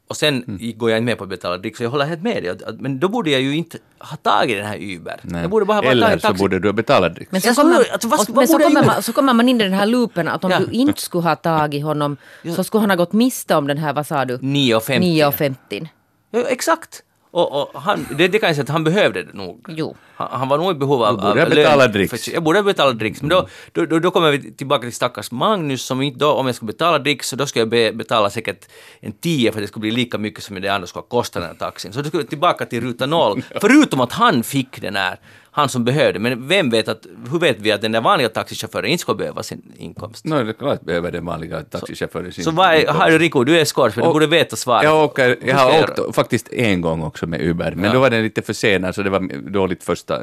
[0.08, 0.78] Och sen Mm.
[0.78, 2.56] går jag inte med på att betala dricks, så jag håller helt med dig.
[2.80, 5.20] Men då borde jag ju inte ha tagit den här Uber.
[5.24, 5.42] nej.
[5.42, 7.32] Jag borde bara ha bara Eller så borde du betala dricks.
[7.32, 9.62] Men, så kommer, alltså, vad- och- vad men så, kommer man, så kommer man in
[9.62, 10.60] i den här loopen att om Ja.
[10.60, 12.18] du inte skulle ha tagit honom
[12.56, 14.38] så skulle han ha gått miste om den här, vad sa du?
[14.38, 15.00] 9,50.
[15.00, 15.88] 9,50.
[16.32, 17.04] Ja, exakt.
[17.36, 19.66] Och, och han, det, det kan jag säga att han behövde det nog.
[19.68, 19.96] Jo.
[20.16, 21.16] Han, han var nog i behov av...
[21.18, 22.24] Du borde av betala lön dricks.
[22.26, 23.22] för- Jag borde betala dricks.
[23.22, 26.46] Men då, då, då, då kommer vi tillbaka till stackars Magnus som inte då, om
[26.46, 28.66] jag skulle betala dricks, så då ska jag be, betala säkert
[29.00, 31.42] en 10 för att det skulle bli lika mycket som det andra skulle ha kostat
[31.44, 31.94] den här taxin.
[31.94, 33.44] Så då skulle jag tillbaka till ruta noll.
[33.62, 35.20] Förutom att han fick den här,
[35.56, 36.20] han som behövde.
[36.20, 39.44] Men vem vet att, hur vet vi att den där vanliga taxichauffören inte skulle behöva
[39.44, 40.26] sin inkomst?
[40.26, 43.44] No, det är klart behöver den vanliga taxichauffören sin Så vad är, har du Rico,
[43.44, 44.84] du är skådespelare, du borde veta svaret.
[44.84, 47.94] Jag, åker, jag ska har åkt faktiskt en gång också med Uber, men Ja.
[47.94, 50.22] då var den lite försenad så det var dåligt första,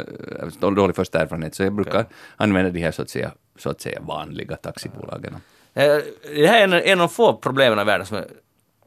[0.60, 2.06] dålig första erfarenhet, så jag brukar
[2.36, 5.36] använda de här så att säga, så att säga vanliga taxibolagen.
[5.74, 5.84] Eh,
[6.34, 8.18] Det här är en, en av de få problemen i världen som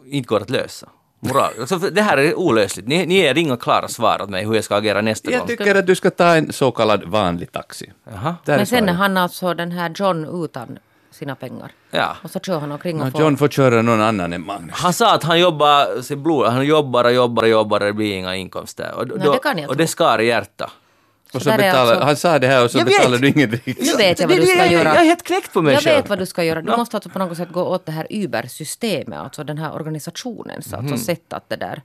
[0.06, 0.90] inte går att lösa.
[1.28, 1.52] Moral.
[1.60, 2.88] Alltså, för det här är olösligt.
[2.88, 5.48] Ni, ni ger inga klara svar åt mig hur jag ska agera nästa Jag gång.
[5.48, 7.92] tycker att du ska ta en så kallad vanlig taxi.
[8.04, 10.80] Där är Men sen är han alltså den här John utan
[11.12, 11.72] sina pengar.
[11.92, 12.16] Ja.
[12.24, 13.22] Och så kör han omkring och får...
[13.22, 14.76] John får köra någon annan än Magnus.
[14.76, 17.94] Han sa att han jobbar, sig blod, han jobbar och jobbar och jobbar och det
[17.94, 18.92] blir inga inkomster.
[18.96, 19.84] Och, Nej, det kan jag och tro.
[19.84, 20.72] det skar i hjärtat.
[21.34, 23.92] Och Så så betalar, alltså- Han sa det här och så betalar du ingen dricks.
[23.92, 24.90] Nu vet jag vad du ska jag, göra.
[24.90, 25.96] Jag är helt knäckt på mig Jag själv.
[26.02, 26.62] vet vad du ska göra.
[26.62, 26.78] Du Ja.
[26.78, 30.98] måste alltså på något sätt gå åt det här Uber-systemet, alltså den här organisationens alltså
[30.98, 31.82] sätt att det där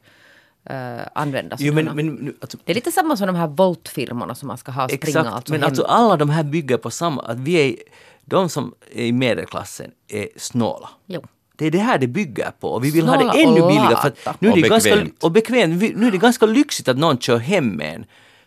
[0.71, 1.61] uh, användas.
[1.61, 4.59] Jo, men, men, nu, alltså, Det är lite samma som de här Volt-firmorna som man
[4.59, 5.69] ska ha och springa exakt, alltså men hem.
[5.69, 7.77] alltså alla de här bygger på samma, att vi är,
[8.25, 10.89] de som är i medelklassen är snåla.
[11.07, 11.23] Jo.
[11.57, 13.97] Det är det här det bygger på och vi vill ha Snåla det ännu billigare.
[13.97, 15.83] För nu är det ganska, och bekvämt.
[15.83, 18.05] Vi- Nu är det ganska lyxigt att någon kör hem med en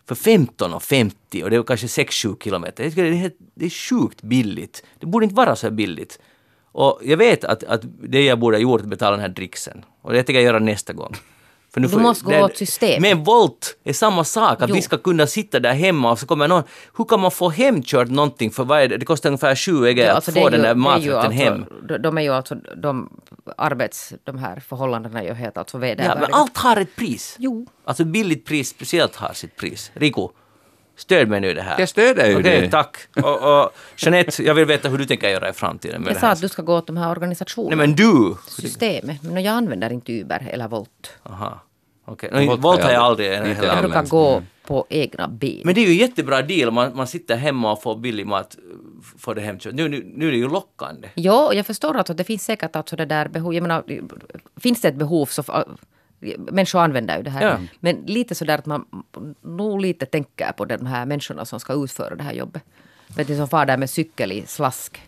[0.07, 2.83] för 15,50 och och det är kanske 6-7 kilometer.
[2.83, 4.83] Jag tycker det är, helt- det är sjukt billigt.
[4.99, 6.19] Det borde inte vara så här billigt.
[6.71, 9.29] Och jag vet att, att det jag borde ha gjort är att betala den här
[9.29, 9.85] dricksen.
[10.01, 11.15] Och det tänker jag göra nästa gång.
[11.73, 13.01] För nu Du måste gå det- åt systemet.
[13.01, 14.75] Men Volt är samma sak, att Jo.
[14.75, 16.63] vi ska kunna sitta där hemma och så kommer någon...
[16.97, 18.97] Hur kan man få hemkört någonting för vad det?
[18.97, 21.65] Det kostar ungefär 20 euro Ja, att alltså få den där ju maträtten alltså, hem.
[21.87, 23.09] de- De är ju alltså, de
[23.57, 26.21] arbets, de här förhållandena är ju helt alltså Ja, vedervärdiga.
[26.21, 27.35] men allt har ett pris.
[27.39, 27.67] Jo.
[27.85, 29.91] Alltså billigt pris speciellt har sitt pris.
[29.93, 30.29] Rico,
[30.95, 31.79] stöd mig nu i det här.
[31.79, 32.69] Jag stöder ju Okej, det.
[32.69, 32.97] tack.
[33.15, 36.19] Och, och Jeanette, jag vill veta hur du tänker göra i framtiden med Jag det
[36.19, 36.33] sa här.
[36.33, 37.75] att du ska gå åt de här Nej organisationerna.
[37.75, 38.35] men du!
[38.47, 39.23] Systemet.
[39.23, 41.11] Men jag använder inte Uber eller Volt.
[41.23, 41.59] Aha.
[42.05, 42.29] Okej.
[42.29, 42.47] Okay.
[42.47, 44.09] Volt Volt har jag aldrig inte heller Jag brukar använt.
[44.09, 45.61] gå på egna ben.
[45.65, 48.57] Men det är ju jättebra deal om man, man sitter hemma och får billig mat
[49.19, 49.73] för det hemkört.
[49.73, 51.09] Nu, nu, nu är det ju lockande.
[51.13, 53.53] Ja, och jag förstår att det finns säkert alltså det där behov.
[53.53, 53.83] Jag menar,
[54.59, 55.43] finns det ett behov så
[56.37, 57.41] människor använder ju det här.
[57.41, 57.57] Ja.
[57.79, 58.85] Men lite sådär att man
[59.41, 62.63] nog lite tänker på de här människorna som ska utföra det här jobbet.
[63.07, 65.01] Vet du, som far där med cykel i slask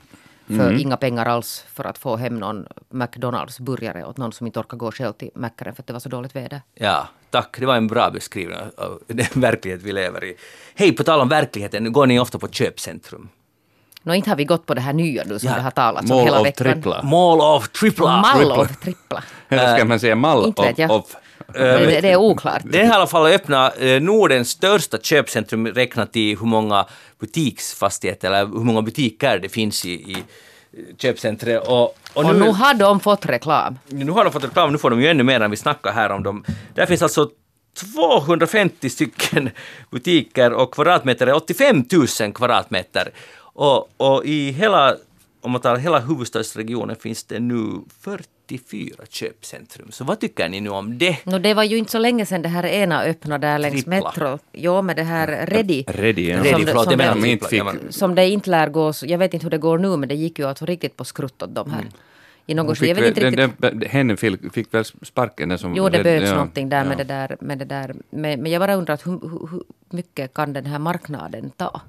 [0.48, 4.60] för inga pengar alls för att få hem någon McDonalds burgare åt någon som inte
[4.60, 6.62] orkar gå själv till Mackaren för att det var så dåligt väder.
[6.74, 7.60] Ja, tack.
[7.60, 10.36] Det var en bra beskrivning av den verklighet vi lever i.
[10.76, 13.30] Hej, på tal om verkligheten, går ni ofta på köpcentrum?
[14.06, 16.12] Nå, inte har vi gått på det här nya nu som Ja, det har talats
[16.12, 16.74] om hela av veckan.
[16.74, 17.04] trippla.
[17.04, 18.22] Mall of Tripla!
[18.22, 19.24] Mall of trippla.
[19.50, 20.92] Eller ska man säga mall inte vet jag.
[20.92, 21.16] of, of
[21.54, 22.62] Det, det, det är oklart.
[22.66, 26.86] Det är i alla fall öppna eh, Nordens största köpcentrum räknat i hur många
[27.20, 31.68] butiksfastigheter eller hur många butiker det finns i, i eh, köpcentret.
[31.68, 33.80] Och, och, Och nu, nu har de fått reklam.
[33.88, 36.10] nu har de fått reklam, nu får de ju ännu mer än vi snackar här
[36.10, 36.46] om dem.
[36.74, 37.30] Där finns alltså
[37.94, 39.50] 250 stycken
[39.92, 41.84] butiker och kvadratmeter är 85
[42.22, 43.12] 000 kvadratmeter.
[43.56, 44.96] Och, och i hela,
[45.42, 49.92] om man tar hela huvudstadsregionen finns det nu 44 köpcentrum.
[49.92, 51.18] Så vad tycker ni nu om det?
[51.26, 54.40] No, det var ju inte så länge sedan det här ena öppnade där längs metro.
[54.54, 55.84] Jo, med det här Ready.
[55.88, 56.38] Ready, ja.
[56.38, 58.94] Ready, Som det- förlåt, som det- De inte fick- men- Som det inte lär gå,
[59.04, 61.42] jag vet inte hur det går nu, men det gick ju alltså riktigt på skrutt
[61.44, 61.80] åt dem här.
[61.80, 61.92] Mm.
[62.48, 63.62] I något, fick jag vet väl- inte riktigt.
[63.62, 65.50] den, den, henne fick, fick väl sparken?
[65.50, 66.84] Den som Jo, det behövs ja, någonting där ja.
[66.90, 67.38] med det där.
[67.40, 67.96] Med det där.
[68.10, 71.82] Men, men jag bara undrar hur, hur mycket kan den här marknaden ta?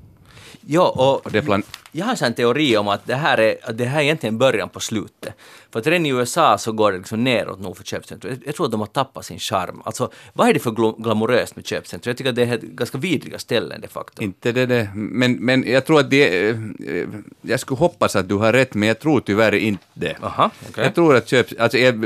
[0.68, 1.62] Ja, och Och det plan-
[1.92, 4.68] jag har en teori om att det här är, att det här är egentligen början
[4.68, 5.34] på slutet.
[5.72, 8.40] För att redan i USA så går det liksom neråt nog för köpcentrum.
[8.46, 9.82] Jag, tror att de har tappat sin charm.
[9.84, 10.70] Alltså, vad är det för
[11.02, 12.10] glamoröst med köpcentrum?
[12.10, 14.22] Jag tycker att det är ganska vidriga ställen de facto.
[14.22, 14.90] Inte det, det.
[14.94, 16.48] Men, men jag tror att det...
[16.48, 16.56] eh,
[16.86, 17.08] eh,
[17.42, 20.16] Jag skulle hoppas att du har rätt, men jag tror tyvärr inte det.
[20.22, 20.84] Aha, okej.
[20.84, 21.46] Jag tror att köp...
[21.60, 22.04] Alltså, jag,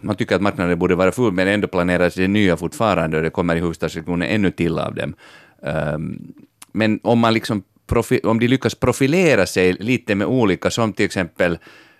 [0.00, 3.30] man tycker att marknaden borde vara full, men ändå planeras det nya fortfarande och det
[3.30, 5.14] kommer i huvudstadsregionen ännu till av dem.
[5.62, 6.32] Ehm,
[6.74, 11.06] men om man liksom profi, om de lyckas profilera sig lite med olika, som till
[11.06, 11.58] exempel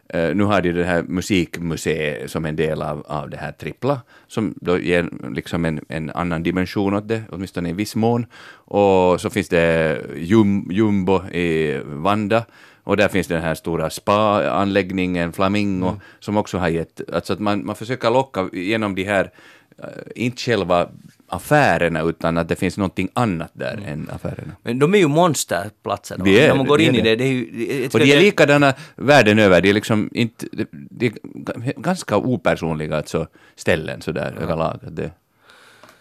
[0.09, 4.01] eh, nu har de det här musikmuseet som en del av, av det här trippla,
[4.29, 8.27] som då ger liksom en, en annan dimension åt det, åtminstone i viss mån.
[8.69, 12.45] Och så finns det jum, Jumbo i Vanda,
[12.85, 17.01] och där finns den här stora spa-anläggningen, Flamingo, som också har gett...
[17.13, 19.31] Alltså att man, man försöker locka genom de här,
[19.79, 20.89] eh, inte själva
[21.35, 24.53] affärerna utan att det finns någonting annat där än affärerna.
[24.63, 26.17] Men de är ju monsterplatser.
[26.25, 27.11] Det är När man det, går det in i det.
[27.11, 27.17] det.
[27.17, 30.47] det är ju, Och de är det- likadana världen över, de är liksom inte,
[30.91, 33.27] de, de är ganska opersonliga alltså,
[33.57, 34.81] ställen sådär överlag.
[34.87, 35.11] Att det,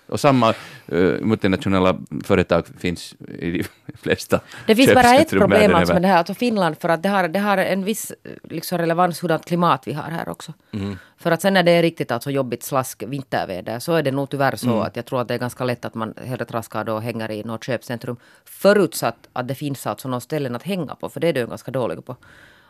[0.08, 0.54] och samma
[0.94, 3.64] uh, multinationella företag finns i de
[3.98, 7.10] flesta Det finns bara ett problem alltså med det här, alltså Finland, för att det
[7.10, 8.12] har, det har en viss
[8.44, 10.54] liksom, relevans hurdant klimat vi har här också.
[10.74, 10.98] Mm.
[11.18, 14.30] För att sen när det är riktigt alltså jobbigt slask vinterväder så är det nog
[14.30, 14.82] tyvärr så Mm.
[14.82, 17.32] att jag tror att det är ganska lätt att man hellre traskar då och hänger
[17.32, 18.18] i något köpcentrum.
[18.46, 21.72] Förutsatt att det finns alltså några ställen att hänga på, för det är du ganska
[21.72, 22.16] dålig på.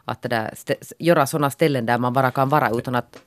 [0.05, 0.53] Att det där,
[0.99, 3.17] göra sådana ställen där man bara kan vara utan att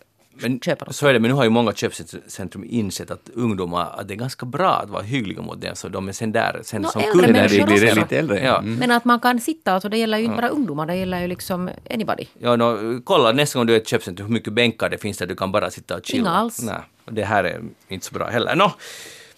[0.41, 0.97] Men köpa något.
[0.97, 4.17] så är det, men nu har ju många köpcentrum insett att ungdomar, att det är
[4.17, 7.03] ganska bra att vara hyggliga mot dem, så de är sen där sen Nå, som
[7.03, 7.33] kunder.
[7.33, 8.45] När de blir lite äldre.
[8.45, 8.59] Ja.
[8.59, 8.75] Mm.
[8.75, 11.29] Men att man kan sitta, alltså det gäller ju inte bara ungdomar, det gäller ju
[11.29, 12.25] liksom anybody.
[12.39, 15.19] Ja, no, kolla nästa gång du är i ett köpcentrum hur mycket bänkar det finns
[15.19, 16.21] där du kan bara sitta och chilla.
[16.21, 16.63] Inga alls.
[16.63, 16.81] Nej,
[17.11, 18.57] det här är inte så bra heller.
[18.57, 18.73] Nå,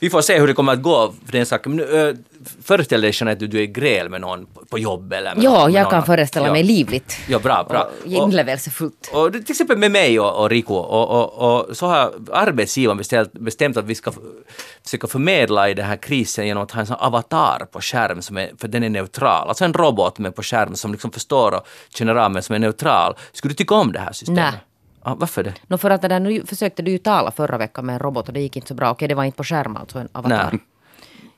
[0.01, 1.77] vi får se hur det kommer att gå för den saken.
[1.77, 2.15] Men, uh,
[2.63, 5.51] föreställ dig Jeanette att du är gräl med någon på, på jobb eller med Ja,
[5.51, 5.91] någon, jag någon.
[5.91, 6.53] kan föreställa ja.
[6.53, 7.17] mig livligt.
[7.29, 7.89] Ja, bra, bra.
[8.05, 9.11] Och inlevelsefullt.
[9.13, 12.99] Och det- till exempel med mig och, och Rico, och, och, och så har arbetsgivaren
[12.99, 14.13] bestämt, bestämt att vi ska
[14.85, 18.37] försöka förmedla i den här krisen genom att ha en sån avatar på skärm, som
[18.37, 19.49] är, för den är neutral.
[19.49, 22.59] Alltså en robot med på skärm som liksom förstår och känner av men som är
[22.59, 23.15] neutral.
[23.33, 24.45] Skulle du tycka om det här systemet?
[24.53, 24.61] Nej.
[25.03, 25.55] Ah, varför det?
[25.67, 28.29] Nå för att det där, nu försökte du ju tala förra veckan med en robot
[28.29, 28.91] och det gick inte så bra.
[28.91, 30.49] Okej, det var inte på skärm alltså, en avatar.
[30.53, 30.61] Nej.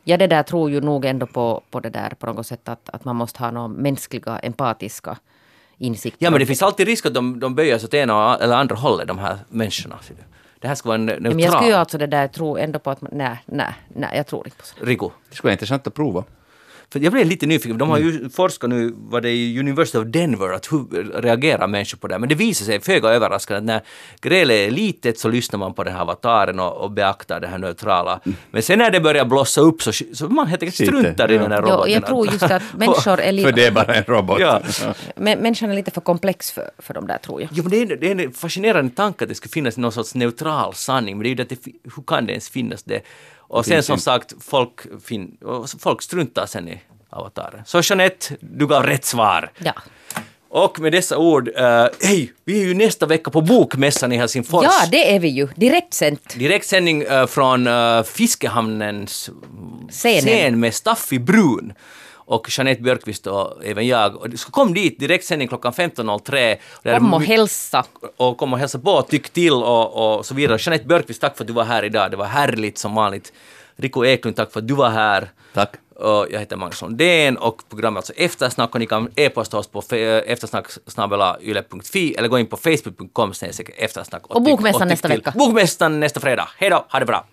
[0.05, 2.89] Ja, det där tror ju nog ändå på, på det där på något sätt att,
[2.93, 5.17] att man måste ha några mänskliga, empatiska
[5.79, 6.25] insikter.
[6.25, 8.77] Ja, men det finns alltid risk att de, de böjer sig åt ena eller andra
[8.77, 9.99] hållet, de här människorna.
[10.59, 11.35] Det här ska vara en Ja, neutral...
[11.35, 14.17] men jag skulle ju alltså det där tro ändå på att man, nej, nej, nej,
[14.17, 14.83] jag tror inte på sånt.
[14.83, 15.11] Rico.
[15.29, 16.25] Det skulle vara intressant att prova.
[16.93, 20.05] För jag blev lite nyfiken, de har ju forskat nu, var det i University of
[20.07, 22.18] Denver, att hur reagerar människor på det här?
[22.18, 23.82] Men det visar sig föga överraskande att när
[24.28, 27.59] grälet är litet så lyssnar man på den här avataren och, och beaktar det här
[27.59, 28.20] neutrala.
[28.51, 31.43] Men sen när det börjar blossa upp så, så man helt enkelt struntar i ja.
[31.43, 31.93] den här Ja, roboten.
[31.93, 33.53] jag tror just att människor är För lite...
[33.53, 34.41] det är bara en robot.
[34.41, 34.61] Ja.
[35.16, 37.51] Men, människan är lite för komplex för, för de där tror jag.
[37.53, 40.14] Jo, men det är, det är en fascinerande tanke att det skulle finnas någon sorts
[40.14, 42.82] neutral sanning, men det är ju det att det, fi- hur kan det ens finnas
[42.82, 43.01] det?
[43.51, 45.37] Och sen som sagt, folk, fin,
[45.79, 46.81] folk struntar sen i
[47.11, 47.63] avataren.
[47.67, 49.51] Så Jeanette, du gav rätt svar.
[49.59, 49.73] Ja.
[50.49, 54.65] Och med dessa ord, uh, hej, vi är ju nästa vecka på Bokmässan i Helsingfors.
[54.65, 55.49] ja, det är vi ju.
[55.57, 56.35] Direktsänt.
[56.39, 59.31] Direktsändning uh, från uh, Fiskehamnens
[59.91, 61.73] scen med Staffi Brun
[62.31, 64.16] och Jeanette Björkqvist och även jag.
[64.16, 66.31] Och så kom dit, direktsändning klockan 15.03.
[66.83, 67.85] Det är Kom och hälsa.
[68.16, 70.59] och kom och hälsa på, tyck till och, och så vidare.
[70.61, 72.11] Jeanette Björkqvist, tack för att du var här idag.
[72.11, 73.33] Det var härligt som vanligt.
[73.76, 75.31] Rico Eklund, tack för att du var här.
[75.55, 75.74] Tack.
[75.97, 79.81] Och jag heter Magnus Lundén och programmet alltså Eftersnack och ni kan e-posta oss på
[79.83, 83.33] fe- eftersnack.yle.fi eller gå in på facebook.com
[83.76, 84.26] eftersnack.
[84.26, 85.33] Och tyck- Bokmässan nästa vecka.
[85.37, 86.49] Bokmässan nästa fredag.
[86.59, 87.24] Hej då, ha det bra!